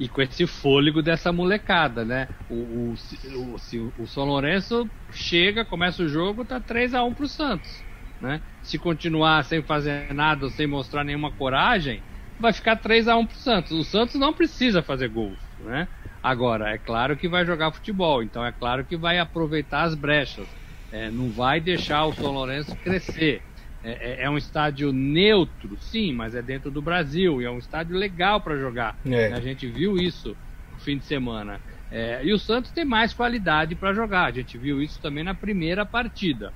E 0.00 0.08
com 0.08 0.22
esse 0.22 0.46
fôlego 0.46 1.02
dessa 1.02 1.32
molecada, 1.32 2.04
né? 2.04 2.28
O, 2.50 2.54
o, 2.54 2.94
o, 3.34 3.92
o 4.02 4.06
São 4.06 4.24
Lourenço 4.24 4.88
chega, 5.12 5.64
começa 5.64 6.02
o 6.02 6.08
jogo, 6.08 6.44
tá 6.44 6.58
3 6.58 6.94
a 6.94 7.04
1 7.04 7.14
pro 7.14 7.28
Santos, 7.28 7.84
né? 8.20 8.40
Se 8.62 8.78
continuar 8.78 9.44
sem 9.44 9.62
fazer 9.62 10.12
nada, 10.14 10.48
sem 10.50 10.66
mostrar 10.66 11.04
nenhuma 11.04 11.30
coragem, 11.30 12.02
vai 12.40 12.52
ficar 12.52 12.76
3 12.76 13.06
a 13.06 13.16
1 13.16 13.26
pro 13.26 13.36
Santos. 13.36 13.72
O 13.72 13.84
Santos 13.84 14.14
não 14.14 14.32
precisa 14.32 14.82
fazer 14.82 15.08
gols, 15.08 15.38
né? 15.60 15.86
Agora, 16.22 16.70
é 16.70 16.78
claro 16.78 17.16
que 17.16 17.28
vai 17.28 17.44
jogar 17.44 17.72
futebol, 17.72 18.22
então 18.22 18.44
é 18.44 18.52
claro 18.52 18.84
que 18.84 18.96
vai 18.96 19.18
aproveitar 19.18 19.82
as 19.82 19.94
brechas. 19.94 20.46
É, 20.90 21.10
não 21.10 21.30
vai 21.30 21.60
deixar 21.60 22.04
o 22.04 22.14
São 22.14 22.32
Lourenço 22.32 22.76
crescer. 22.76 23.42
É, 23.82 23.90
é, 23.90 24.24
é, 24.24 24.30
um 24.30 24.38
estádio 24.38 24.92
neutro, 24.92 25.76
sim, 25.76 26.12
mas 26.12 26.36
é 26.36 26.42
dentro 26.42 26.70
do 26.70 26.80
Brasil 26.80 27.42
e 27.42 27.44
é 27.44 27.50
um 27.50 27.58
estádio 27.58 27.96
legal 27.96 28.40
para 28.40 28.56
jogar. 28.56 28.96
É. 29.04 29.32
A 29.32 29.40
gente 29.40 29.66
viu 29.66 29.96
isso 29.96 30.36
no 30.70 30.78
fim 30.78 30.98
de 30.98 31.04
semana. 31.04 31.60
É, 31.90 32.24
e 32.24 32.32
o 32.32 32.38
Santos 32.38 32.70
tem 32.70 32.84
mais 32.84 33.12
qualidade 33.12 33.74
para 33.74 33.92
jogar. 33.92 34.26
A 34.26 34.30
gente 34.30 34.56
viu 34.56 34.80
isso 34.80 35.00
também 35.00 35.24
na 35.24 35.34
primeira 35.34 35.84
partida. 35.84 36.54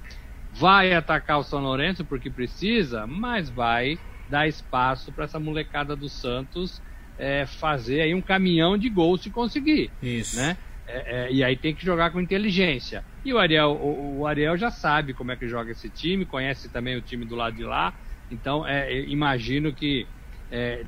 Vai 0.52 0.94
atacar 0.94 1.40
o 1.40 1.42
São 1.42 1.61
Lourenço 1.61 2.05
porque 2.05 2.31
precisa, 2.31 3.07
mas 3.09 3.50
vai 3.50 3.98
dar 4.29 4.46
espaço 4.46 5.12
para 5.12 5.24
essa 5.24 5.40
molecada 5.40 5.96
do 5.96 6.09
Santos 6.09 6.81
é, 7.18 7.46
fazer 7.46 8.02
aí 8.02 8.14
um 8.14 8.22
caminhão 8.22 8.76
de 8.76 8.88
gols 8.88 9.22
se 9.22 9.31
conseguir. 9.31 9.90
Isso. 10.02 10.37
Né? 10.37 10.57
É, 10.87 11.16
é, 11.16 11.33
e 11.33 11.42
aí 11.42 11.57
tem 11.57 11.74
que 11.74 11.85
jogar 11.85 12.11
com 12.11 12.20
inteligência. 12.20 13.05
E 13.24 13.33
o 13.33 13.38
Ariel, 13.38 13.72
o, 13.72 14.20
o, 14.20 14.26
Ariel 14.26 14.57
já 14.57 14.70
sabe 14.70 15.12
como 15.12 15.33
é 15.33 15.37
que 15.37 15.48
joga 15.48 15.72
esse 15.72 15.90
time, 15.90 16.24
conhece 16.24 16.68
também 16.68 16.96
o 16.96 17.02
time 17.02 17.24
do 17.24 17.35
lado 17.35 17.57
de 17.57 17.64
lá. 17.64 17.92
Então, 18.31 18.66
é, 18.66 19.00
imagino 19.07 19.74
que 19.74 20.07
é, 20.50 20.85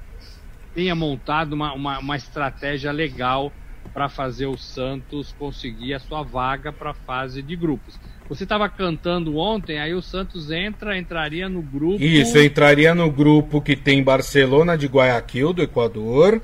tenha 0.75 0.95
montado 0.95 1.53
uma, 1.53 1.73
uma, 1.73 1.99
uma 1.99 2.17
estratégia 2.17 2.93
legal 2.93 3.53
para 3.93 4.09
fazer 4.09 4.47
o 4.47 4.57
Santos 4.57 5.33
conseguir 5.33 5.95
a 5.95 5.99
sua 5.99 6.23
vaga 6.23 6.73
para 6.73 6.91
a 6.91 6.95
fase 6.95 7.43
de 7.43 7.57
grupos. 7.57 7.99
Você 8.29 8.45
estava 8.45 8.69
cantando 8.69 9.37
ontem, 9.37 9.81
aí 9.81 9.95
o 9.95 10.03
Santos 10.03 10.51
entra, 10.51 10.99
entraria 10.99 11.49
no 11.49 11.62
grupo. 11.62 12.03
Isso, 12.03 12.38
entraria 12.38 12.95
no 12.95 13.11
grupo 13.11 13.61
que 13.61 13.75
tem 13.75 14.03
Barcelona 14.03 14.77
de 14.77 14.87
Guayaquil, 14.87 15.55
do 15.55 15.62
Equador, 15.62 16.41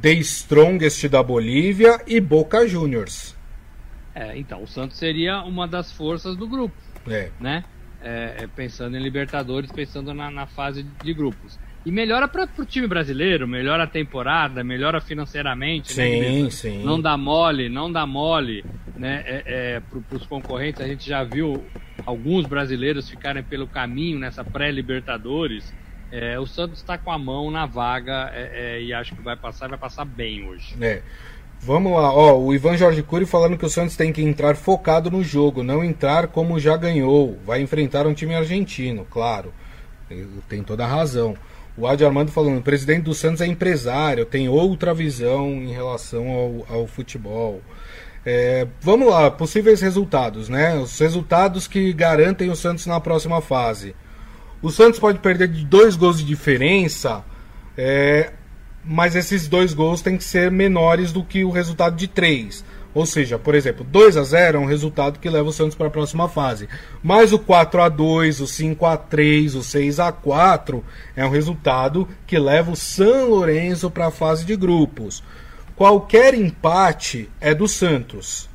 The 0.00 0.12
Strongest 0.14 1.06
da 1.08 1.22
Bolívia 1.22 2.00
e 2.06 2.18
Boca 2.18 2.66
Juniors. 2.66 3.36
É, 4.14 4.36
então, 4.38 4.62
o 4.62 4.66
Santos 4.66 4.96
seria 4.96 5.42
uma 5.42 5.68
das 5.68 5.92
forças 5.92 6.34
do 6.34 6.48
grupo. 6.48 6.74
É. 7.06 7.30
Né? 7.38 7.62
É, 8.02 8.36
é 8.38 8.46
pensando 8.46 8.96
em 8.96 9.02
Libertadores, 9.02 9.70
pensando 9.70 10.14
na, 10.14 10.30
na 10.30 10.46
fase 10.46 10.82
de 10.82 11.12
grupos. 11.12 11.58
E 11.86 11.90
melhora 11.90 12.28
para 12.28 12.48
o 12.58 12.64
time 12.64 12.86
brasileiro, 12.86 13.46
melhora 13.46 13.84
a 13.84 13.86
temporada, 13.86 14.62
melhora 14.62 15.00
financeiramente. 15.00 15.96
Né, 15.96 16.04
sim, 16.04 16.42
né, 16.42 16.50
sim. 16.50 16.84
Não 16.84 17.00
dá 17.00 17.16
mole, 17.16 17.68
não 17.68 17.90
dá 17.90 18.04
mole 18.06 18.64
né, 18.96 19.22
é, 19.26 19.42
é, 19.46 19.80
para 19.80 20.16
os 20.16 20.26
concorrentes. 20.26 20.80
A 20.82 20.86
gente 20.86 21.08
já 21.08 21.22
viu 21.22 21.64
alguns 22.04 22.46
brasileiros 22.46 23.08
ficarem 23.08 23.42
pelo 23.42 23.66
caminho 23.66 24.18
nessa 24.18 24.44
pré-Libertadores. 24.44 25.72
É, 26.10 26.38
o 26.38 26.46
Santos 26.46 26.78
está 26.78 26.98
com 26.98 27.12
a 27.12 27.18
mão 27.18 27.50
na 27.50 27.66
vaga 27.66 28.30
é, 28.34 28.76
é, 28.78 28.82
e 28.82 28.92
acho 28.92 29.14
que 29.14 29.22
vai 29.22 29.36
passar, 29.36 29.68
vai 29.68 29.78
passar 29.78 30.04
bem 30.04 30.48
hoje. 30.48 30.74
É. 30.80 31.02
Vamos 31.60 31.92
lá, 31.92 32.12
ó, 32.12 32.38
o 32.38 32.54
Ivan 32.54 32.76
Jorge 32.76 33.02
Cury 33.02 33.26
falando 33.26 33.58
que 33.58 33.66
o 33.66 33.68
Santos 33.68 33.96
tem 33.96 34.12
que 34.12 34.22
entrar 34.22 34.54
focado 34.54 35.10
no 35.10 35.24
jogo, 35.24 35.64
não 35.64 35.82
entrar 35.82 36.28
como 36.28 36.58
já 36.58 36.76
ganhou. 36.76 37.36
Vai 37.44 37.60
enfrentar 37.60 38.06
um 38.06 38.14
time 38.14 38.34
argentino, 38.34 39.04
claro. 39.10 39.52
Tem 40.48 40.62
toda 40.62 40.84
a 40.84 40.86
razão. 40.86 41.36
O 41.78 41.86
Adi 41.86 42.04
Armando 42.04 42.32
falando, 42.32 42.58
o 42.58 42.62
presidente 42.62 43.04
do 43.04 43.14
Santos 43.14 43.40
é 43.40 43.46
empresário, 43.46 44.24
tem 44.26 44.48
outra 44.48 44.92
visão 44.92 45.48
em 45.48 45.72
relação 45.72 46.28
ao, 46.28 46.76
ao 46.76 46.86
futebol. 46.88 47.62
É, 48.26 48.66
vamos 48.80 49.08
lá, 49.08 49.30
possíveis 49.30 49.80
resultados, 49.80 50.48
né? 50.48 50.74
Os 50.74 50.98
resultados 50.98 51.68
que 51.68 51.92
garantem 51.92 52.50
o 52.50 52.56
Santos 52.56 52.84
na 52.84 52.98
próxima 52.98 53.40
fase. 53.40 53.94
O 54.60 54.70
Santos 54.70 54.98
pode 54.98 55.20
perder 55.20 55.46
de 55.46 55.64
dois 55.64 55.94
gols 55.94 56.18
de 56.18 56.24
diferença, 56.24 57.24
é, 57.76 58.32
mas 58.84 59.14
esses 59.14 59.46
dois 59.46 59.72
gols 59.72 60.02
têm 60.02 60.16
que 60.16 60.24
ser 60.24 60.50
menores 60.50 61.12
do 61.12 61.22
que 61.22 61.44
o 61.44 61.50
resultado 61.50 61.94
de 61.94 62.08
três. 62.08 62.64
Ou 62.98 63.06
seja, 63.06 63.38
por 63.38 63.54
exemplo, 63.54 63.86
2 63.88 64.16
a 64.16 64.24
0 64.24 64.58
é 64.58 64.60
um 64.60 64.64
resultado 64.64 65.20
que 65.20 65.30
leva 65.30 65.48
o 65.48 65.52
Santos 65.52 65.76
para 65.76 65.86
a 65.86 65.90
próxima 65.90 66.28
fase. 66.28 66.68
Mas 67.00 67.32
o 67.32 67.38
4 67.38 67.80
a 67.80 67.88
2, 67.88 68.40
o 68.40 68.46
5 68.48 68.84
a 68.84 68.96
3, 68.96 69.54
o 69.54 69.62
6 69.62 70.00
a 70.00 70.10
4 70.10 70.84
é 71.14 71.24
um 71.24 71.30
resultado 71.30 72.08
que 72.26 72.36
leva 72.36 72.72
o 72.72 72.76
São 72.76 73.28
Lourenço 73.28 73.88
para 73.88 74.08
a 74.08 74.10
fase 74.10 74.44
de 74.44 74.56
grupos. 74.56 75.22
Qualquer 75.76 76.34
empate 76.34 77.30
é 77.40 77.54
do 77.54 77.68
Santos. 77.68 78.48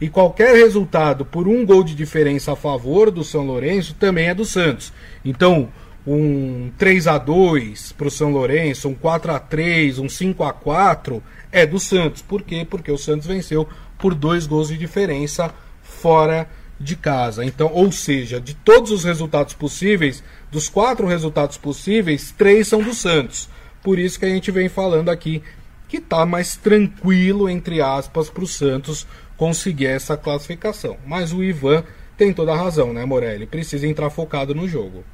E 0.00 0.08
qualquer 0.08 0.54
resultado 0.54 1.24
por 1.24 1.48
um 1.48 1.66
gol 1.66 1.82
de 1.82 1.92
diferença 1.92 2.52
a 2.52 2.56
favor 2.56 3.10
do 3.10 3.24
São 3.24 3.44
Lourenço 3.44 3.94
também 3.94 4.28
é 4.28 4.34
do 4.34 4.44
Santos. 4.44 4.92
Então, 5.24 5.70
um 6.06 6.70
3 6.78 7.08
a 7.08 7.18
2 7.18 7.92
para 7.92 8.06
o 8.06 8.10
São 8.12 8.30
Lourenço, 8.30 8.88
um 8.88 8.94
4 8.94 9.32
a 9.32 9.40
3 9.40 9.98
um 9.98 10.08
5 10.08 10.44
a 10.44 10.52
4 10.52 11.20
é 11.52 11.66
do 11.66 11.78
Santos. 11.78 12.22
Por 12.22 12.42
quê? 12.42 12.66
Porque 12.68 12.90
o 12.90 12.98
Santos 12.98 13.26
venceu 13.26 13.68
por 13.98 14.14
dois 14.14 14.46
gols 14.46 14.68
de 14.68 14.78
diferença 14.78 15.52
fora 15.82 16.48
de 16.78 16.94
casa. 16.96 17.44
Então, 17.44 17.70
ou 17.72 17.90
seja, 17.90 18.40
de 18.40 18.54
todos 18.54 18.90
os 18.90 19.04
resultados 19.04 19.54
possíveis, 19.54 20.22
dos 20.50 20.68
quatro 20.68 21.06
resultados 21.06 21.56
possíveis, 21.56 22.32
três 22.36 22.68
são 22.68 22.82
do 22.82 22.94
Santos. 22.94 23.48
Por 23.82 23.98
isso 23.98 24.18
que 24.18 24.24
a 24.24 24.28
gente 24.28 24.50
vem 24.50 24.68
falando 24.68 25.08
aqui 25.08 25.42
que 25.88 25.96
está 25.96 26.26
mais 26.26 26.56
tranquilo, 26.56 27.48
entre 27.48 27.80
aspas, 27.80 28.28
para 28.28 28.44
o 28.44 28.46
Santos 28.46 29.06
conseguir 29.36 29.86
essa 29.86 30.16
classificação. 30.16 30.98
Mas 31.06 31.32
o 31.32 31.42
Ivan 31.42 31.82
tem 32.16 32.32
toda 32.32 32.52
a 32.52 32.56
razão, 32.56 32.92
né, 32.92 33.04
Morelli? 33.04 33.46
Precisa 33.46 33.86
entrar 33.86 34.10
focado 34.10 34.54
no 34.54 34.68
jogo. 34.68 35.04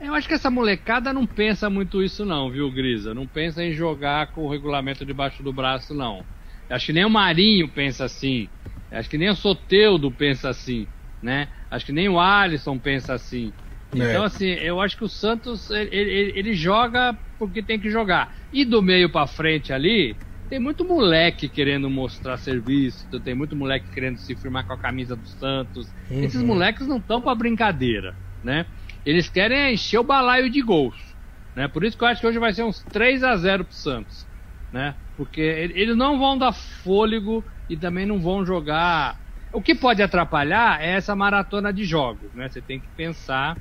Eu 0.00 0.14
acho 0.14 0.26
que 0.26 0.34
essa 0.34 0.50
molecada 0.50 1.12
não 1.12 1.24
pensa 1.24 1.70
muito 1.70 2.02
isso 2.02 2.24
não, 2.24 2.50
viu, 2.50 2.70
Grisa? 2.70 3.14
Não 3.14 3.26
pensa 3.26 3.62
em 3.62 3.72
jogar 3.72 4.32
com 4.32 4.44
o 4.44 4.50
regulamento 4.50 5.06
debaixo 5.06 5.42
do 5.44 5.52
braço, 5.52 5.94
não. 5.94 6.24
Acho 6.72 6.86
que 6.86 6.92
nem 6.92 7.04
o 7.04 7.10
Marinho 7.10 7.68
pensa 7.68 8.04
assim. 8.04 8.48
Acho 8.90 9.08
que 9.08 9.18
nem 9.18 9.30
o 9.30 9.34
Soteudo 9.34 10.10
pensa 10.10 10.50
assim, 10.50 10.86
né? 11.20 11.48
Acho 11.70 11.86
que 11.86 11.92
nem 11.92 12.08
o 12.08 12.20
Alisson 12.20 12.78
pensa 12.78 13.14
assim. 13.14 13.54
É. 13.94 13.98
Então, 13.98 14.24
assim, 14.24 14.46
eu 14.46 14.80
acho 14.80 14.96
que 14.96 15.04
o 15.04 15.08
Santos, 15.08 15.70
ele, 15.70 15.94
ele, 15.94 16.32
ele 16.38 16.54
joga 16.54 17.18
porque 17.38 17.62
tem 17.62 17.78
que 17.80 17.90
jogar. 17.90 18.34
E 18.52 18.64
do 18.64 18.82
meio 18.82 19.10
para 19.10 19.26
frente 19.26 19.72
ali, 19.72 20.18
tem 20.48 20.60
muito 20.60 20.84
moleque 20.84 21.48
querendo 21.48 21.88
mostrar 21.88 22.36
serviço, 22.36 23.06
tem 23.20 23.34
muito 23.34 23.56
moleque 23.56 23.90
querendo 23.90 24.18
se 24.18 24.36
firmar 24.36 24.66
com 24.66 24.74
a 24.74 24.78
camisa 24.78 25.16
do 25.16 25.26
Santos. 25.26 25.94
Uhum. 26.10 26.24
Esses 26.24 26.42
moleques 26.42 26.86
não 26.86 26.98
estão 26.98 27.22
para 27.22 27.34
brincadeira, 27.34 28.14
né? 28.42 28.66
Eles 29.04 29.28
querem 29.28 29.74
encher 29.74 29.98
o 29.98 30.04
balaio 30.04 30.50
de 30.50 30.60
gols, 30.60 31.16
né? 31.56 31.68
Por 31.68 31.84
isso 31.84 31.96
que 31.96 32.04
eu 32.04 32.08
acho 32.08 32.20
que 32.20 32.26
hoje 32.26 32.38
vai 32.38 32.52
ser 32.52 32.64
uns 32.64 32.84
3 32.84 33.24
a 33.24 33.34
0 33.36 33.64
pro 33.64 33.74
Santos, 33.74 34.26
né? 34.72 34.94
Porque 35.16 35.40
eles 35.40 35.96
não 35.96 36.18
vão 36.18 36.36
dar 36.38 36.52
fôlego 36.52 37.44
e 37.68 37.76
também 37.76 38.06
não 38.06 38.20
vão 38.20 38.44
jogar. 38.44 39.20
O 39.52 39.60
que 39.60 39.74
pode 39.74 40.02
atrapalhar 40.02 40.82
é 40.82 40.92
essa 40.92 41.14
maratona 41.14 41.72
de 41.72 41.84
jogos, 41.84 42.32
né? 42.34 42.48
Você 42.48 42.60
tem 42.60 42.80
que 42.80 42.88
pensar, 42.96 43.56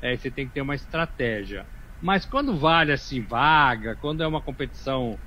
é, 0.00 0.16
você 0.16 0.30
tem 0.30 0.46
que 0.46 0.54
ter 0.54 0.62
uma 0.62 0.74
estratégia. 0.74 1.66
Mas 2.00 2.24
quando 2.24 2.56
vale 2.56 2.92
assim 2.92 3.20
vaga, 3.20 3.96
quando 4.00 4.22
é 4.22 4.26
uma 4.26 4.40
competição 4.40 5.18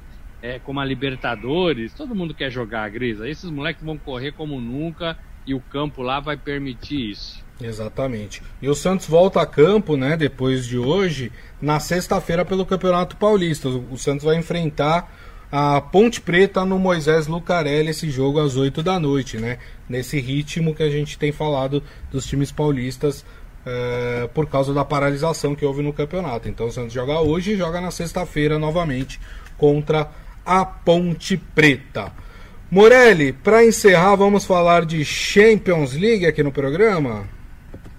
é, 0.42 0.60
como 0.60 0.80
a 0.80 0.86
Libertadores, 0.86 1.94
todo 1.94 2.16
mundo 2.16 2.34
quer 2.34 2.52
jogar, 2.52 2.90
Grisa. 2.90 3.28
Esses 3.28 3.50
moleques 3.50 3.84
vão 3.84 3.98
correr 3.98 4.32
como 4.32 4.60
nunca 4.60 5.18
e 5.46 5.54
o 5.54 5.60
campo 5.60 6.02
lá 6.02 6.20
vai 6.20 6.38
permitir 6.38 7.12
isso. 7.12 7.46
Exatamente. 7.60 8.44
E 8.62 8.70
o 8.70 8.76
Santos 8.76 9.08
volta 9.08 9.42
a 9.42 9.46
campo, 9.46 9.98
né, 9.98 10.16
depois 10.16 10.66
de 10.66 10.78
hoje, 10.78 11.32
na 11.60 11.80
sexta-feira 11.80 12.46
pelo 12.46 12.66
Campeonato 12.66 13.18
Paulista. 13.18 13.68
O 13.68 13.98
Santos 13.98 14.24
vai 14.24 14.36
enfrentar 14.36 15.12
a 15.52 15.80
Ponte 15.80 16.20
Preta 16.20 16.66
no 16.66 16.78
Moisés 16.78 17.28
Lucarelli 17.28 17.90
esse 17.90 18.10
jogo 18.10 18.40
às 18.40 18.56
8 18.56 18.84
da 18.84 19.00
noite, 19.00 19.38
né? 19.38 19.58
Nesse 19.88 20.20
ritmo 20.20 20.76
que 20.76 20.84
a 20.84 20.90
gente 20.90 21.18
tem 21.18 21.32
falado 21.32 21.82
dos 22.12 22.26
times 22.26 22.52
paulistas 22.52 23.26
é, 23.66 24.30
por 24.34 24.48
causa 24.48 24.74
da 24.74 24.84
paralisação 24.84 25.56
que 25.56 25.66
houve 25.66 25.82
no 25.82 25.94
campeonato. 25.94 26.50
Então 26.50 26.68
o 26.68 26.72
Santos 26.72 26.94
joga 26.94 27.20
hoje 27.20 27.52
e 27.54 27.58
joga 27.58 27.80
na 27.80 27.92
sexta-feira 27.92 28.60
novamente 28.60 29.20
contra 29.58 30.10
a 30.46 30.66
Ponte 30.66 31.38
Preta. 31.38 32.12
Morelli, 32.70 33.32
para 33.32 33.66
encerrar, 33.66 34.16
vamos 34.16 34.46
falar 34.46 34.86
de 34.86 35.04
Champions 35.06 35.94
League 35.94 36.26
aqui 36.26 36.44
no 36.44 36.52
programa? 36.52 37.26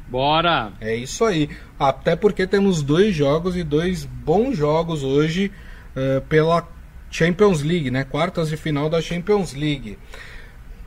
Bora! 0.06 0.72
É 0.80 0.94
isso 0.94 1.24
aí. 1.24 1.48
Até 1.78 2.16
porque 2.16 2.46
temos 2.46 2.82
dois 2.82 3.14
jogos 3.14 3.56
e 3.56 3.62
dois 3.62 4.04
bons 4.04 4.56
jogos 4.56 5.02
hoje 5.02 5.50
uh, 5.96 6.20
pela 6.22 6.66
Champions 7.10 7.62
League, 7.62 7.90
né? 7.90 8.04
Quartas 8.04 8.48
de 8.48 8.56
final 8.56 8.88
da 8.88 9.00
Champions 9.00 9.54
League. 9.54 9.98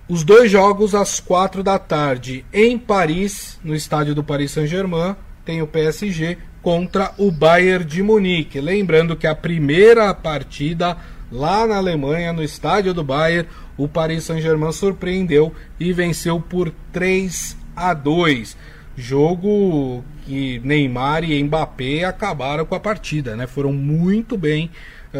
Os 0.07 0.23
dois 0.23 0.51
jogos 0.51 0.93
às 0.93 1.19
quatro 1.19 1.63
da 1.63 1.79
tarde 1.79 2.45
em 2.51 2.77
Paris, 2.77 3.59
no 3.63 3.73
estádio 3.73 4.13
do 4.13 4.23
Paris 4.23 4.51
Saint-Germain, 4.51 5.15
tem 5.45 5.61
o 5.61 5.67
PSG 5.67 6.37
contra 6.61 7.13
o 7.17 7.31
Bayern 7.31 7.85
de 7.85 8.03
Munique. 8.03 8.59
Lembrando 8.59 9.15
que 9.15 9.25
a 9.25 9.33
primeira 9.33 10.13
partida 10.13 10.97
lá 11.31 11.65
na 11.65 11.77
Alemanha, 11.77 12.33
no 12.33 12.43
estádio 12.43 12.93
do 12.93 13.03
Bayern, 13.03 13.47
o 13.77 13.87
Paris 13.87 14.25
Saint-Germain 14.25 14.71
surpreendeu 14.71 15.53
e 15.79 15.93
venceu 15.93 16.39
por 16.39 16.71
3 16.91 17.57
a 17.75 17.93
2. 17.93 18.57
Jogo 18.97 20.03
que 20.25 20.59
Neymar 20.63 21.23
e 21.23 21.41
Mbappé 21.41 22.03
acabaram 22.03 22.65
com 22.65 22.75
a 22.75 22.79
partida, 22.79 23.35
né? 23.35 23.47
Foram 23.47 23.71
muito 23.71 24.37
bem 24.37 24.69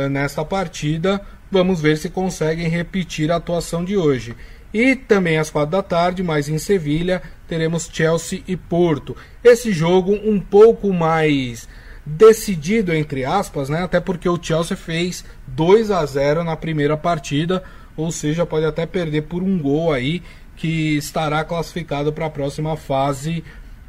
nessa 0.10 0.44
partida. 0.46 1.22
Vamos 1.50 1.82
ver 1.82 1.98
se 1.98 2.10
conseguem 2.10 2.68
repetir 2.68 3.32
a 3.32 3.36
atuação 3.36 3.84
de 3.84 3.98
hoje. 3.98 4.36
E 4.74 4.96
também 4.96 5.38
às 5.38 5.50
quatro 5.50 5.72
da 5.72 5.84
tarde, 5.84 6.24
mais 6.24 6.48
em 6.48 6.58
Sevilha, 6.58 7.22
teremos 7.48 7.90
Chelsea 7.92 8.42
e 8.48 8.56
Porto. 8.56 9.16
Esse 9.44 9.74
jogo 9.74 10.14
um 10.14 10.40
pouco 10.40 10.94
mais 10.94 11.68
decidido 12.06 12.94
entre 12.94 13.26
aspas, 13.26 13.70
né? 13.70 13.84
Até 13.84 14.00
porque 14.00 14.28
o 14.28 14.42
Chelsea 14.42 14.78
fez 14.78 15.26
2 15.48 15.92
a 15.92 16.06
0 16.06 16.44
na 16.44 16.56
primeira 16.56 16.96
partida, 16.96 17.64
ou 17.96 18.12
seja, 18.12 18.46
pode 18.46 18.66
até 18.66 18.86
perder 18.86 19.24
por 19.24 19.44
um 19.44 19.60
gol 19.60 19.94
aí 19.94 20.22
que 20.56 20.98
estará 20.98 21.44
classificado 21.44 22.14
para 22.14 22.28
a 22.28 22.30
próxima 22.30 22.78
fase 22.78 23.44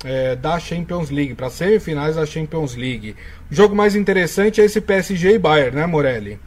é, 0.05 0.35
da 0.37 0.59
Champions 0.59 1.11
League, 1.11 1.35
para 1.35 1.51
semifinais 1.51 2.17
da 2.17 2.27
Champions 2.27 2.75
League. 2.75 3.17
O 3.51 3.55
jogo 3.55 3.75
mais 3.75 3.95
interessante 3.95 4.61
é 4.61 4.65
esse 4.65 4.81
PSG 4.81 5.35
e 5.35 5.39
Bayern, 5.39 5.77
né, 5.77 5.87
Morelli? 5.87 6.39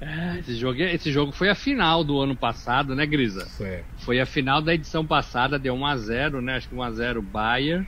É, 0.00 0.38
esse, 0.38 0.54
jogo, 0.56 0.80
é, 0.80 0.94
esse 0.94 1.12
jogo 1.12 1.30
foi 1.30 1.50
a 1.50 1.54
final 1.54 2.02
do 2.02 2.18
ano 2.20 2.34
passado, 2.34 2.94
né, 2.94 3.04
Grisa? 3.04 3.46
Foi. 3.46 3.80
Foi 3.98 4.20
a 4.20 4.26
final 4.26 4.62
da 4.62 4.74
edição 4.74 5.04
passada, 5.04 5.58
deu 5.58 5.74
1 5.74 5.86
a 5.86 5.96
0 5.96 6.40
né? 6.40 6.56
Acho 6.56 6.68
que 6.68 6.74
1 6.74 6.82
a 6.82 6.90
0 6.90 7.22
Bayern. 7.22 7.86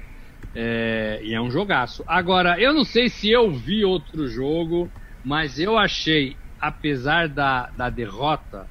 É, 0.54 1.20
e 1.22 1.32
é 1.32 1.40
um 1.40 1.50
jogaço. 1.50 2.04
Agora, 2.06 2.60
eu 2.60 2.74
não 2.74 2.84
sei 2.84 3.08
se 3.08 3.30
eu 3.30 3.50
vi 3.50 3.84
outro 3.84 4.28
jogo, 4.28 4.90
mas 5.24 5.58
eu 5.58 5.78
achei, 5.78 6.36
apesar 6.60 7.28
da, 7.28 7.70
da 7.70 7.88
derrota, 7.88 8.66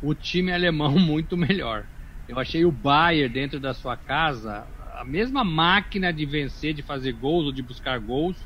o 0.00 0.14
time 0.14 0.52
alemão 0.52 0.92
muito 0.98 1.36
melhor. 1.36 1.84
Eu 2.28 2.38
achei 2.38 2.64
o 2.64 2.70
Bayern 2.70 3.32
dentro 3.32 3.58
da 3.58 3.74
sua 3.74 3.96
casa 3.96 4.64
a 4.94 5.04
mesma 5.04 5.44
máquina 5.44 6.12
de 6.12 6.24
vencer, 6.24 6.74
de 6.74 6.82
fazer 6.82 7.12
gols 7.12 7.46
ou 7.46 7.52
de 7.52 7.62
buscar 7.62 7.98
gols 7.98 8.36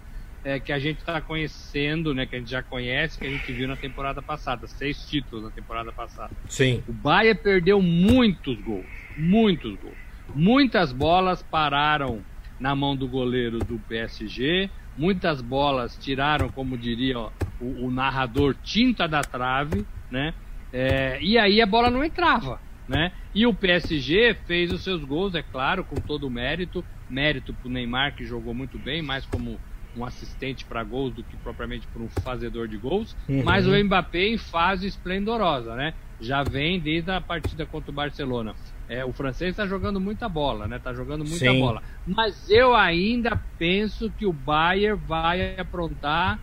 é, 0.44 0.58
que 0.58 0.72
a 0.72 0.78
gente 0.78 0.98
está 0.98 1.20
conhecendo, 1.20 2.14
né? 2.14 2.26
Que 2.26 2.36
a 2.36 2.38
gente 2.38 2.50
já 2.50 2.62
conhece, 2.62 3.18
que 3.18 3.26
a 3.26 3.30
gente 3.30 3.52
viu 3.52 3.68
na 3.68 3.76
temporada 3.76 4.22
passada, 4.22 4.66
seis 4.66 5.08
títulos 5.08 5.44
na 5.44 5.50
temporada 5.50 5.92
passada. 5.92 6.30
Sim. 6.48 6.82
O 6.88 6.92
Bayern 6.92 7.38
perdeu 7.40 7.82
muitos 7.82 8.58
gols, 8.60 8.86
muitos 9.16 9.74
gols, 9.78 9.96
muitas 10.34 10.92
bolas 10.92 11.42
pararam 11.42 12.22
na 12.58 12.74
mão 12.74 12.96
do 12.96 13.06
goleiro 13.06 13.58
do 13.58 13.78
PSG. 13.80 14.70
Muitas 14.96 15.40
bolas 15.40 15.96
tiraram, 15.96 16.48
como 16.48 16.76
diria 16.76 17.18
ó, 17.18 17.30
o, 17.60 17.86
o, 17.86 17.90
narrador, 17.90 18.56
tinta 18.64 19.06
da 19.06 19.20
trave, 19.20 19.86
né? 20.10 20.34
É, 20.72 21.18
e 21.22 21.38
aí 21.38 21.62
a 21.62 21.66
bola 21.66 21.88
não 21.88 22.04
entrava, 22.04 22.60
né? 22.88 23.12
E 23.38 23.46
o 23.46 23.54
PSG 23.54 24.34
fez 24.48 24.72
os 24.72 24.82
seus 24.82 25.04
gols, 25.04 25.32
é 25.32 25.42
claro, 25.42 25.84
com 25.84 25.94
todo 25.94 26.26
o 26.26 26.30
mérito. 26.30 26.84
Mérito 27.08 27.54
para 27.54 27.68
o 27.68 27.70
Neymar, 27.70 28.16
que 28.16 28.24
jogou 28.24 28.52
muito 28.52 28.76
bem, 28.80 29.00
mais 29.00 29.24
como 29.26 29.60
um 29.96 30.04
assistente 30.04 30.64
para 30.64 30.82
gols 30.82 31.14
do 31.14 31.22
que 31.22 31.36
propriamente 31.36 31.86
por 31.86 32.02
um 32.02 32.08
fazedor 32.08 32.66
de 32.66 32.76
gols. 32.76 33.14
Uhum. 33.28 33.44
Mas 33.44 33.64
o 33.64 33.70
Mbappé 33.70 34.26
em 34.26 34.36
fase 34.36 34.88
esplendorosa, 34.88 35.76
né? 35.76 35.94
Já 36.20 36.42
vem 36.42 36.80
desde 36.80 37.12
a 37.12 37.20
partida 37.20 37.64
contra 37.64 37.92
o 37.92 37.94
Barcelona. 37.94 38.56
É, 38.88 39.04
o 39.04 39.12
francês 39.12 39.50
está 39.50 39.68
jogando 39.68 40.00
muita 40.00 40.28
bola, 40.28 40.66
né? 40.66 40.80
Tá 40.80 40.92
jogando 40.92 41.24
muita 41.24 41.52
Sim. 41.52 41.60
bola. 41.60 41.80
Mas 42.04 42.50
eu 42.50 42.74
ainda 42.74 43.40
penso 43.56 44.10
que 44.18 44.26
o 44.26 44.32
Bayern 44.32 45.00
vai 45.06 45.56
aprontar 45.56 46.40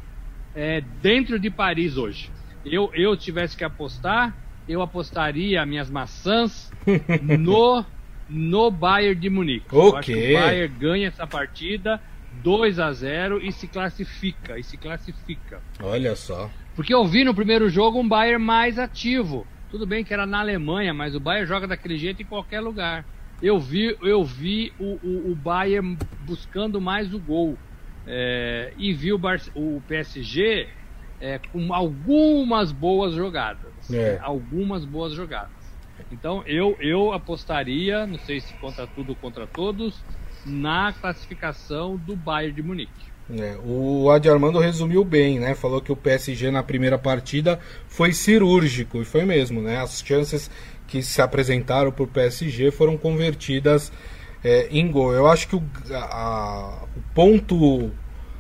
é, 0.55 0.79
dentro 1.01 1.37
de 1.37 1.49
Paris 1.49 1.97
hoje. 1.97 2.31
Eu, 2.63 2.89
eu 2.93 3.17
tivesse 3.17 3.57
que 3.57 3.65
apostar, 3.65 4.44
eu 4.67 4.81
apostaria 4.81 5.65
minhas 5.65 5.89
maçãs 5.89 6.71
no 7.21 7.85
no 8.27 8.71
Bayern 8.71 9.19
de 9.19 9.29
Munique. 9.29 9.67
Okay. 9.69 9.79
Eu 9.79 9.97
acho 9.97 10.11
que 10.11 10.33
o 10.33 10.39
Bayern 10.39 10.79
ganha 10.79 11.07
essa 11.07 11.27
partida 11.27 12.01
2 12.43 12.79
a 12.79 12.91
0 12.91 13.39
e 13.41 13.51
se 13.51 13.67
classifica, 13.67 14.57
e 14.57 14.63
se 14.63 14.77
classifica. 14.77 15.61
Olha 15.81 16.15
só. 16.15 16.49
Porque 16.75 16.93
eu 16.93 17.05
vi 17.05 17.23
no 17.23 17.33
primeiro 17.33 17.69
jogo 17.69 17.99
um 17.99 18.07
Bayern 18.07 18.43
mais 18.43 18.77
ativo. 18.79 19.45
Tudo 19.69 19.85
bem 19.85 20.03
que 20.03 20.13
era 20.13 20.25
na 20.25 20.39
Alemanha, 20.39 20.93
mas 20.93 21.15
o 21.15 21.19
Bayern 21.19 21.47
joga 21.47 21.67
daquele 21.67 21.97
jeito 21.97 22.21
em 22.21 22.25
qualquer 22.25 22.61
lugar. 22.61 23.05
Eu 23.41 23.59
vi, 23.59 23.95
eu 24.01 24.23
vi 24.23 24.73
o, 24.79 24.97
o, 25.03 25.31
o 25.31 25.35
Bayern 25.35 25.97
buscando 26.21 26.81
mais 26.81 27.13
o 27.13 27.19
gol. 27.19 27.57
É, 28.07 28.71
e 28.77 28.93
vi 28.93 29.11
o, 29.11 29.17
Bar 29.17 29.41
o 29.55 29.81
PSG 29.87 30.67
é, 31.19 31.39
com 31.51 31.73
algumas 31.73 32.71
boas 32.71 33.15
jogadas. 33.15 33.74
É. 33.91 34.19
Algumas 34.21 34.85
boas 34.85 35.13
jogadas. 35.13 35.51
Então 36.11 36.43
eu, 36.45 36.75
eu 36.79 37.13
apostaria, 37.13 38.05
não 38.05 38.19
sei 38.19 38.39
se 38.39 38.53
contra 38.55 38.85
tudo 38.85 39.09
ou 39.09 39.15
contra 39.15 39.47
todos, 39.47 40.03
na 40.45 40.93
classificação 40.93 41.97
do 41.97 42.15
Bayern 42.15 42.53
de 42.53 42.61
Munique. 42.63 43.15
É, 43.39 43.57
o 43.65 44.11
Adi 44.11 44.29
Armando 44.29 44.59
resumiu 44.59 45.03
bem, 45.03 45.39
né? 45.39 45.55
Falou 45.55 45.81
que 45.81 45.91
o 45.91 45.95
PSG 45.95 46.51
na 46.51 46.61
primeira 46.61 46.97
partida 46.97 47.59
foi 47.87 48.13
cirúrgico, 48.13 49.01
e 49.01 49.05
foi 49.05 49.25
mesmo, 49.25 49.61
né? 49.61 49.81
As 49.81 50.03
chances 50.05 50.51
que 50.87 51.01
se 51.01 51.21
apresentaram 51.21 51.91
por 51.91 52.07
PSG 52.07 52.69
foram 52.69 52.97
convertidas 52.97 53.91
é, 54.43 54.67
em 54.69 54.91
gol. 54.91 55.11
Eu 55.11 55.25
acho 55.25 55.47
que 55.47 55.55
o, 55.55 55.63
a, 55.91 56.83
o 56.95 57.13
ponto 57.15 57.91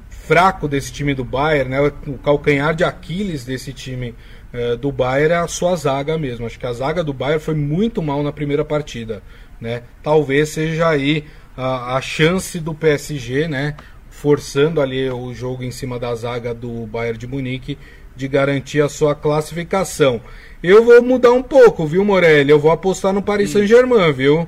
fraco 0.07 0.67
desse 0.67 0.91
time 0.91 1.15
do 1.15 1.23
Bayern, 1.23 1.69
né, 1.69 1.81
o 2.07 2.17
calcanhar 2.17 2.75
de 2.75 2.83
Aquiles 2.83 3.43
desse 3.43 3.73
time 3.73 4.13
é, 4.55 4.75
do 4.75 4.91
Bayern 4.91 5.33
é 5.33 5.37
a 5.37 5.47
sua 5.47 5.75
zaga 5.75 6.17
mesmo. 6.17 6.45
Acho 6.45 6.57
que 6.57 6.65
a 6.65 6.73
zaga 6.73 7.03
do 7.03 7.13
Bayern 7.13 7.41
foi 7.41 7.53
muito 7.53 8.01
mal 8.01 8.23
na 8.23 8.31
primeira 8.31 8.63
partida. 8.63 9.21
Né? 9.59 9.83
Talvez 10.01 10.49
seja 10.49 10.89
aí 10.89 11.25
a, 11.57 11.95
a 11.95 12.01
chance 12.01 12.59
do 12.59 12.73
PSG, 12.73 13.47
né, 13.47 13.75
forçando 14.09 14.81
ali 14.81 15.09
o 15.09 15.33
jogo 15.33 15.63
em 15.63 15.71
cima 15.71 15.99
da 15.99 16.13
zaga 16.15 16.53
do 16.53 16.85
Bayern 16.87 17.17
de 17.17 17.27
Munique 17.27 17.77
de 18.15 18.27
garantir 18.27 18.81
a 18.81 18.89
sua 18.89 19.13
classificação. 19.13 20.21
Eu 20.63 20.83
vou 20.85 21.01
mudar 21.01 21.31
um 21.31 21.43
pouco, 21.43 21.85
viu, 21.85 22.03
Morelli? 22.03 22.49
Eu 22.49 22.59
vou 22.59 22.71
apostar 22.71 23.13
no 23.13 23.21
Paris 23.21 23.49
Saint-Germain, 23.49 24.11
viu? 24.13 24.47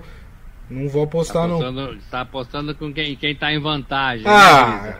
Não 0.70 0.88
vou 0.88 1.04
apostar 1.04 1.48
tá 1.48 1.54
apostando, 1.54 1.94
no. 1.94 1.98
Tá 2.10 2.22
apostando 2.22 2.76
com 2.76 2.94
quem, 2.94 3.16
quem 3.16 3.36
tá 3.36 3.54
em 3.54 3.60
vantagem. 3.60 4.26
Né, 4.26 4.32
ah, 4.32 5.00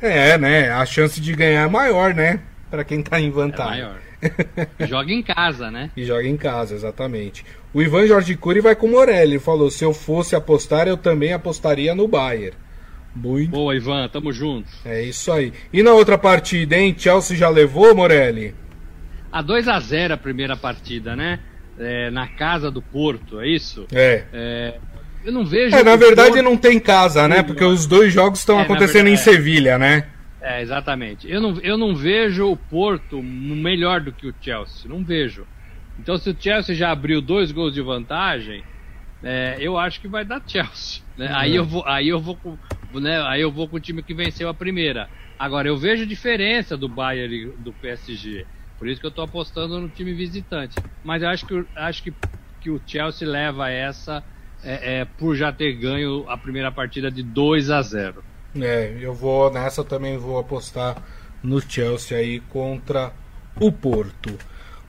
né, 0.00 0.30
é, 0.30 0.38
né? 0.38 0.70
A 0.70 0.84
chance 0.84 1.20
de 1.20 1.32
ganhar 1.32 1.62
é 1.62 1.68
maior, 1.68 2.14
né? 2.14 2.40
Para 2.70 2.84
quem 2.84 3.02
tá 3.02 3.20
em 3.20 3.30
vantagem. 3.30 3.80
É 3.80 3.84
maior. 3.84 4.07
joga 4.88 5.12
em 5.12 5.22
casa, 5.22 5.70
né? 5.70 5.90
E 5.96 6.04
joga 6.04 6.26
em 6.26 6.36
casa, 6.36 6.74
exatamente. 6.74 7.44
O 7.72 7.82
Ivan 7.82 8.06
Jorge 8.06 8.36
Cury 8.36 8.60
vai 8.60 8.74
com 8.74 8.86
o 8.86 8.90
Morelli. 8.90 9.32
Ele 9.32 9.38
falou: 9.38 9.70
se 9.70 9.84
eu 9.84 9.92
fosse 9.92 10.34
apostar, 10.34 10.88
eu 10.88 10.96
também 10.96 11.32
apostaria 11.32 11.94
no 11.94 12.08
Bayern. 12.08 12.56
Muito. 13.14 13.50
Boa, 13.50 13.74
Ivan, 13.74 14.08
tamo 14.08 14.32
junto. 14.32 14.68
É 14.84 15.02
isso 15.02 15.32
aí. 15.32 15.52
E 15.72 15.82
na 15.82 15.92
outra 15.92 16.16
partida, 16.16 16.76
hein? 16.76 16.94
Chelsea 16.96 17.36
já 17.36 17.48
levou, 17.48 17.94
Morelli? 17.94 18.54
A 19.30 19.42
2 19.42 19.68
a 19.68 19.78
0 19.80 20.14
a 20.14 20.16
primeira 20.16 20.56
partida, 20.56 21.14
né? 21.16 21.40
É, 21.78 22.10
na 22.10 22.26
casa 22.26 22.70
do 22.70 22.82
Porto, 22.82 23.40
é 23.40 23.48
isso? 23.48 23.86
É. 23.92 24.24
é 24.32 24.74
eu 25.24 25.32
não 25.32 25.44
vejo. 25.44 25.76
É, 25.76 25.82
na 25.82 25.96
verdade 25.96 26.30
Porto... 26.30 26.42
não 26.42 26.56
tem 26.56 26.78
casa, 26.78 27.28
né? 27.28 27.42
Porque 27.42 27.64
os 27.64 27.86
dois 27.86 28.12
jogos 28.12 28.38
estão 28.38 28.58
é, 28.58 28.62
acontecendo 28.62 29.06
verdade, 29.06 29.14
em 29.14 29.16
Sevilha, 29.16 29.78
né? 29.78 30.06
É, 30.40 30.62
exatamente. 30.62 31.28
Eu 31.28 31.40
não, 31.40 31.58
eu 31.60 31.76
não 31.76 31.94
vejo 31.94 32.50
o 32.50 32.56
Porto 32.56 33.22
melhor 33.22 34.00
do 34.00 34.12
que 34.12 34.26
o 34.26 34.34
Chelsea. 34.40 34.88
Não 34.88 35.04
vejo. 35.04 35.46
Então, 35.98 36.16
se 36.16 36.30
o 36.30 36.36
Chelsea 36.40 36.74
já 36.74 36.92
abriu 36.92 37.20
dois 37.20 37.50
gols 37.50 37.74
de 37.74 37.82
vantagem, 37.82 38.62
é, 39.22 39.56
eu 39.60 39.76
acho 39.76 40.00
que 40.00 40.06
vai 40.06 40.24
dar 40.24 40.42
Chelsea. 40.46 41.02
Né? 41.16 41.28
Uhum. 41.28 41.36
Aí 41.36 41.54
eu 41.56 41.64
vou, 41.64 41.86
aí 41.86 42.08
eu 42.08 42.20
vou 42.20 42.36
com, 42.36 42.56
né? 43.00 43.20
Aí 43.22 43.40
eu 43.40 43.50
vou 43.50 43.68
com 43.68 43.76
o 43.76 43.80
time 43.80 44.02
que 44.02 44.14
venceu 44.14 44.48
a 44.48 44.54
primeira. 44.54 45.10
Agora 45.38 45.68
eu 45.68 45.76
vejo 45.76 46.06
diferença 46.06 46.76
do 46.76 46.88
Bayern 46.88 47.34
e 47.34 47.46
do 47.56 47.72
PSG. 47.72 48.46
Por 48.78 48.88
isso 48.88 49.00
que 49.00 49.06
eu 49.06 49.10
estou 49.10 49.24
apostando 49.24 49.80
no 49.80 49.88
time 49.88 50.14
visitante. 50.14 50.76
Mas 51.02 51.22
eu 51.22 51.28
acho 51.28 51.46
que, 51.46 51.64
acho 51.74 52.02
que, 52.02 52.14
que 52.60 52.70
o 52.70 52.80
Chelsea 52.84 53.26
leva 53.26 53.68
essa 53.68 54.24
é, 54.62 55.00
é, 55.00 55.04
por 55.04 55.34
já 55.34 55.52
ter 55.52 55.72
ganho 55.74 56.28
a 56.28 56.36
primeira 56.36 56.70
partida 56.70 57.10
de 57.10 57.22
2 57.22 57.70
a 57.70 57.82
0. 57.82 58.24
É, 58.56 58.96
eu 59.00 59.12
vou 59.12 59.50
nessa 59.50 59.84
também 59.84 60.16
vou 60.16 60.38
apostar 60.38 60.96
no 61.42 61.60
Chelsea 61.60 62.16
aí 62.16 62.40
contra 62.40 63.12
o 63.60 63.70
Porto. 63.70 64.36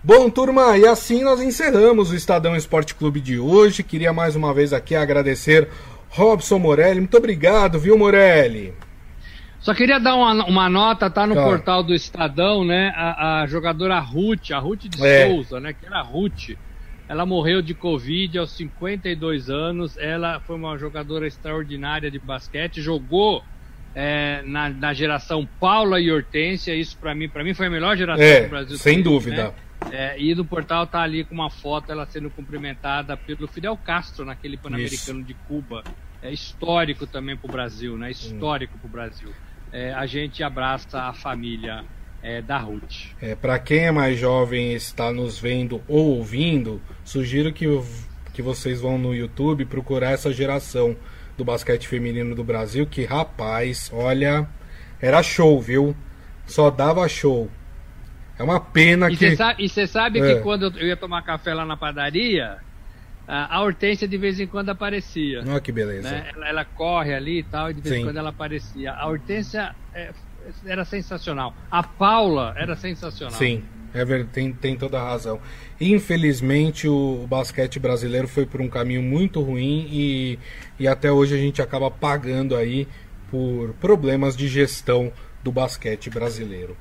Bom, 0.01 0.29
turma, 0.29 0.77
e 0.77 0.87
assim 0.87 1.23
nós 1.23 1.41
encerramos 1.41 2.09
o 2.09 2.15
Estadão 2.15 2.55
Esporte 2.55 2.95
Clube 2.95 3.19
de 3.19 3.37
hoje. 3.37 3.83
Queria 3.83 4.13
mais 4.13 4.35
uma 4.35 4.53
vez 4.53 4.71
aqui 4.71 4.95
agradecer 4.95 5.67
Robson 6.09 6.57
Morelli. 6.57 7.01
Muito 7.01 7.17
obrigado, 7.17 7.77
viu, 7.77 7.97
Morelli? 7.97 8.73
Só 9.59 9.73
queria 9.73 9.99
dar 9.99 10.15
uma, 10.15 10.45
uma 10.45 10.69
nota, 10.69 11.09
tá 11.09 11.27
no 11.27 11.33
claro. 11.33 11.49
portal 11.49 11.83
do 11.83 11.93
Estadão, 11.93 12.63
né? 12.63 12.93
A, 12.95 13.41
a, 13.41 13.47
jogadora 13.47 13.99
Ruth, 13.99 14.51
a 14.51 14.59
Ruth 14.59 14.83
de 14.83 15.05
é. 15.05 15.27
Souza, 15.27 15.59
né? 15.59 15.73
Que 15.73 15.85
era 15.85 15.99
a 15.99 16.01
Ruth. 16.01 16.51
Ela 17.09 17.25
morreu 17.25 17.59
de 17.59 17.73
Covid 17.73 18.37
aos 18.37 18.51
52 18.51 19.49
anos. 19.49 19.97
Ela 19.97 20.39
foi 20.41 20.55
uma 20.55 20.77
jogadora 20.77 21.25
extraordinária 21.25 22.11
de 22.11 22.19
basquete, 22.19 22.83
jogou 22.83 23.43
é, 23.95 24.43
na, 24.45 24.69
na, 24.69 24.93
geração 24.93 25.43
Paula 25.59 25.99
e 25.99 26.11
Hortência. 26.11 26.75
Isso 26.75 26.95
para 26.95 27.15
mim, 27.15 27.27
para 27.27 27.43
mim 27.43 27.55
foi 27.55 27.65
a 27.65 27.69
melhor 27.71 27.97
geração 27.97 28.23
é, 28.23 28.43
do 28.43 28.49
Brasil. 28.49 28.77
Sem 28.77 29.01
dúvida. 29.01 29.45
Né? 29.45 29.53
É, 29.91 30.21
e 30.21 30.35
no 30.35 30.45
portal 30.45 30.85
tá 30.85 31.01
ali 31.01 31.23
com 31.23 31.33
uma 31.33 31.49
foto 31.49 31.91
ela 31.91 32.05
sendo 32.05 32.29
cumprimentada 32.29 33.17
pelo 33.17 33.47
Fidel 33.47 33.75
Castro 33.75 34.23
naquele 34.23 34.55
Pan-Americano 34.55 35.23
de 35.23 35.33
Cuba. 35.33 35.83
É 36.21 36.31
histórico 36.31 37.07
também 37.07 37.35
para 37.35 37.49
o 37.49 37.51
Brasil, 37.51 37.97
né? 37.97 38.11
Histórico 38.11 38.75
hum. 38.75 38.79
para 38.81 38.87
o 38.87 38.91
Brasil. 38.91 39.29
É, 39.71 39.93
a 39.93 40.05
gente 40.05 40.43
abraça 40.43 41.01
a 41.01 41.13
família 41.13 41.83
é, 42.21 42.41
da 42.41 42.57
Ruth. 42.57 43.13
É, 43.21 43.35
para 43.35 43.57
quem 43.59 43.85
é 43.85 43.91
mais 43.91 44.17
jovem 44.17 44.71
e 44.71 44.75
está 44.75 45.11
nos 45.11 45.39
vendo 45.39 45.81
ou 45.87 46.17
ouvindo, 46.17 46.81
sugiro 47.03 47.51
que, 47.53 47.65
que 48.33 48.41
vocês 48.41 48.81
vão 48.81 48.97
no 48.97 49.15
YouTube 49.15 49.65
procurar 49.65 50.11
essa 50.11 50.31
geração 50.31 50.95
do 51.37 51.45
basquete 51.45 51.87
feminino 51.87 52.35
do 52.35 52.43
Brasil, 52.43 52.85
que 52.85 53.05
rapaz, 53.05 53.89
olha, 53.93 54.47
era 55.01 55.23
show, 55.23 55.59
viu? 55.61 55.95
Só 56.45 56.69
dava 56.69 57.07
show. 57.07 57.49
É 58.37 58.43
uma 58.43 58.59
pena 58.59 59.09
e 59.09 59.17
que. 59.17 59.35
Sabe, 59.35 59.63
e 59.63 59.69
você 59.69 59.85
sabe 59.85 60.19
é. 60.19 60.35
que 60.35 60.41
quando 60.41 60.73
eu 60.77 60.87
ia 60.87 60.97
tomar 60.97 61.21
café 61.23 61.53
lá 61.53 61.65
na 61.65 61.77
padaria, 61.77 62.57
a 63.27 63.61
Hortência 63.61 64.07
de 64.07 64.17
vez 64.17 64.39
em 64.39 64.47
quando 64.47 64.69
aparecia. 64.69 65.43
Olha 65.45 65.59
que 65.59 65.71
beleza. 65.71 66.09
Né? 66.09 66.31
Ela, 66.33 66.49
ela, 66.49 66.65
corre 66.65 67.13
ali 67.13 67.39
e 67.39 67.43
tal, 67.43 67.69
e 67.69 67.73
de 67.73 67.81
vez 67.81 67.95
Sim. 67.95 68.01
em 68.01 68.03
quando 68.05 68.17
ela 68.17 68.29
aparecia. 68.29 68.93
A 68.93 69.07
Hortência 69.07 69.75
é, 69.93 70.11
era 70.65 70.85
sensacional. 70.85 71.53
A 71.69 71.83
Paula 71.83 72.53
era 72.57 72.75
sensacional. 72.75 73.37
Sim, 73.37 73.63
é 73.93 74.05
verdade, 74.05 74.31
tem, 74.31 74.53
tem 74.53 74.77
toda 74.77 74.99
a 74.99 75.03
razão. 75.03 75.39
Infelizmente, 75.79 76.87
o, 76.87 77.23
o, 77.23 77.27
basquete 77.27 77.79
brasileiro 77.79 78.27
foi 78.27 78.45
por 78.45 78.61
um 78.61 78.69
caminho 78.69 79.01
muito 79.01 79.41
ruim 79.41 79.87
e, 79.91 80.39
e 80.79 80.87
até 80.87 81.11
hoje 81.11 81.35
a 81.35 81.37
gente 81.37 81.61
acaba 81.61 81.89
pagando 81.89 82.55
aí 82.55 82.87
por 83.31 83.73
problemas 83.75 84.35
de 84.35 84.47
gestão 84.47 85.11
do 85.43 85.51
basquete 85.51 86.09
brasileiro. 86.09 86.75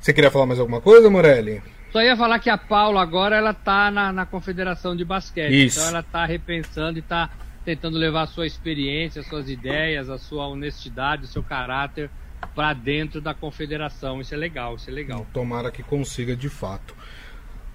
Você 0.00 0.12
queria 0.12 0.30
falar 0.30 0.46
mais 0.46 0.60
alguma 0.60 0.80
coisa, 0.80 1.10
Morelli? 1.10 1.62
Só 1.92 2.00
ia 2.00 2.16
falar 2.16 2.38
que 2.38 2.48
a 2.48 2.56
Paula 2.56 3.02
agora 3.02 3.36
ela 3.36 3.52
tá 3.52 3.90
na, 3.90 4.12
na 4.12 4.24
Confederação 4.24 4.94
de 4.94 5.04
Basquete. 5.04 5.66
Isso. 5.66 5.78
Então 5.78 5.90
ela 5.90 6.02
tá 6.02 6.24
repensando 6.24 6.98
e 6.98 7.02
tá 7.02 7.30
tentando 7.64 7.98
levar 7.98 8.22
a 8.22 8.26
sua 8.26 8.46
experiência, 8.46 9.20
as 9.20 9.26
suas 9.26 9.48
ideias, 9.48 10.08
a 10.08 10.16
sua 10.16 10.46
honestidade, 10.46 11.24
o 11.24 11.26
seu 11.26 11.42
caráter 11.42 12.08
para 12.54 12.72
dentro 12.72 13.20
da 13.20 13.34
confederação. 13.34 14.20
Isso 14.20 14.34
é 14.34 14.36
legal, 14.36 14.76
isso 14.76 14.90
é 14.90 14.92
legal. 14.92 15.26
Tomara 15.32 15.70
que 15.70 15.82
consiga 15.82 16.34
de 16.36 16.48
fato. 16.48 16.94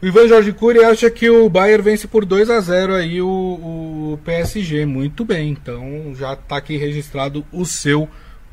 O 0.02 0.06
Ivan 0.06 0.28
Jorge 0.28 0.52
Cury 0.52 0.84
acha 0.84 1.10
que 1.10 1.30
o 1.30 1.50
Bayern 1.50 1.84
vence 1.84 2.08
por 2.08 2.26
2 2.26 2.50
a 2.50 2.60
0 2.60 2.96
aí 2.96 3.22
o, 3.22 3.28
o 3.28 4.20
PSG. 4.26 4.86
Muito 4.86 5.24
bem, 5.24 5.50
então 5.50 6.14
já 6.16 6.34
está 6.34 6.58
aqui 6.58 6.78
registrado 6.78 7.46
o 7.52 7.66
seu 7.66 8.08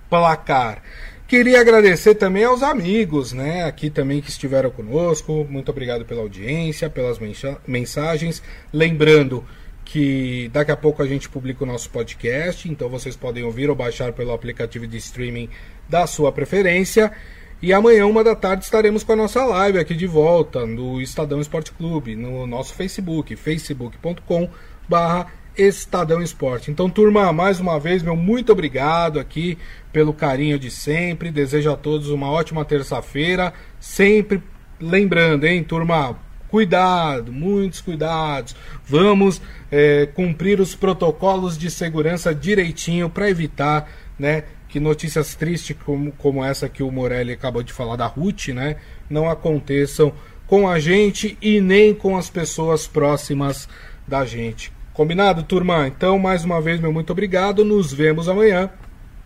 placar. 0.09 0.83
Queria 1.27 1.61
agradecer 1.61 2.15
também 2.15 2.45
aos 2.45 2.63
amigos, 2.63 3.33
né, 3.33 3.65
aqui 3.65 3.89
também 3.89 4.21
que 4.21 4.29
estiveram 4.29 4.71
conosco. 4.71 5.47
Muito 5.49 5.71
obrigado 5.71 6.05
pela 6.05 6.21
audiência, 6.21 6.91
pelas 6.91 7.19
mensagens. 7.67 8.43
Lembrando 8.73 9.45
que 9.85 10.49
daqui 10.53 10.71
a 10.71 10.77
pouco 10.77 11.03
a 11.03 11.07
gente 11.07 11.29
publica 11.29 11.65
o 11.65 11.67
nosso 11.67 11.91
podcast, 11.91 12.69
então 12.71 12.89
vocês 12.89 13.17
podem 13.17 13.43
ouvir 13.43 13.69
ou 13.69 13.77
baixar 13.77 14.13
pelo 14.13 14.33
aplicativo 14.33 14.87
de 14.87 14.97
streaming 14.97 15.49
da 15.89 16.07
sua 16.07 16.33
preferência. 16.33 17.13
E 17.61 17.73
amanhã, 17.73 18.07
uma 18.07 18.25
da 18.25 18.35
tarde, 18.35 18.65
estaremos 18.65 19.05
com 19.05 19.13
a 19.13 19.17
nossa 19.17 19.45
live 19.45 19.79
aqui 19.79 19.95
de 19.95 20.07
volta 20.07 20.67
no 20.67 21.01
Estadão 21.01 21.41
Esporte 21.41 21.71
Clube, 21.71 22.17
no 22.17 22.45
nosso 22.47 22.75
Facebook, 22.75 23.37
facebook.com 23.37 24.49
barra 24.89 25.29
Estadão 25.57 26.23
Esporte. 26.23 26.71
Então, 26.71 26.91
turma, 26.91 27.33
mais 27.33 27.61
uma 27.61 27.79
vez, 27.79 28.03
meu 28.03 28.17
muito 28.17 28.51
obrigado 28.51 29.21
aqui 29.21 29.59
pelo 29.93 30.13
carinho 30.13 30.59
de 30.59 30.71
sempre. 30.71 31.31
Desejo 31.31 31.71
a 31.71 31.77
todos 31.77 32.09
uma 32.09 32.31
ótima 32.31 32.65
terça-feira. 32.65 33.53
Sempre 33.79 34.43
lembrando, 34.81 35.45
hein, 35.45 35.63
turma? 35.63 36.19
Cuidado, 36.53 37.33
muitos 37.33 37.81
cuidados. 37.81 38.55
Vamos 38.85 39.41
é, 39.71 40.05
cumprir 40.05 40.61
os 40.61 40.75
protocolos 40.75 41.57
de 41.57 41.71
segurança 41.71 42.35
direitinho 42.35 43.09
para 43.09 43.31
evitar, 43.31 43.91
né, 44.19 44.45
que 44.69 44.79
notícias 44.79 45.35
tristes 45.35 45.75
como, 45.83 46.13
como 46.13 46.45
essa 46.45 46.69
que 46.69 46.83
o 46.83 46.91
Morelli 46.91 47.33
acabou 47.33 47.63
de 47.63 47.73
falar 47.73 47.97
da 47.97 48.05
Ruth, 48.05 48.49
né, 48.49 48.77
não 49.09 49.31
aconteçam 49.31 50.13
com 50.47 50.69
a 50.69 50.79
gente 50.79 51.39
e 51.41 51.59
nem 51.59 51.95
com 51.95 52.19
as 52.19 52.29
pessoas 52.29 52.87
próximas 52.87 53.67
da 54.07 54.27
gente. 54.27 54.71
Combinado, 54.93 55.45
turma? 55.45 55.89
Então, 55.89 56.19
mais 56.19 56.45
uma 56.45 56.61
vez, 56.61 56.79
meu 56.79 56.93
muito 56.93 57.13
obrigado. 57.13 57.65
Nos 57.65 57.95
vemos 57.95 58.29
amanhã. 58.29 58.69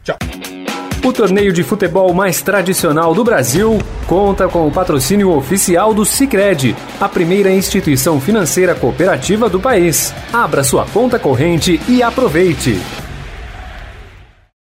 Tchau. 0.04 0.16
O 1.06 1.12
torneio 1.12 1.52
de 1.52 1.62
futebol 1.62 2.12
mais 2.12 2.42
tradicional 2.42 3.14
do 3.14 3.22
Brasil 3.22 3.78
conta 4.08 4.48
com 4.48 4.66
o 4.66 4.72
patrocínio 4.72 5.30
oficial 5.30 5.94
do 5.94 6.04
Sicredi, 6.04 6.74
a 7.00 7.08
primeira 7.08 7.48
instituição 7.48 8.20
financeira 8.20 8.74
cooperativa 8.74 9.48
do 9.48 9.60
país. 9.60 10.12
Abra 10.32 10.64
sua 10.64 10.84
conta 10.84 11.16
corrente 11.16 11.80
e 11.88 12.02
aproveite. 12.02 13.05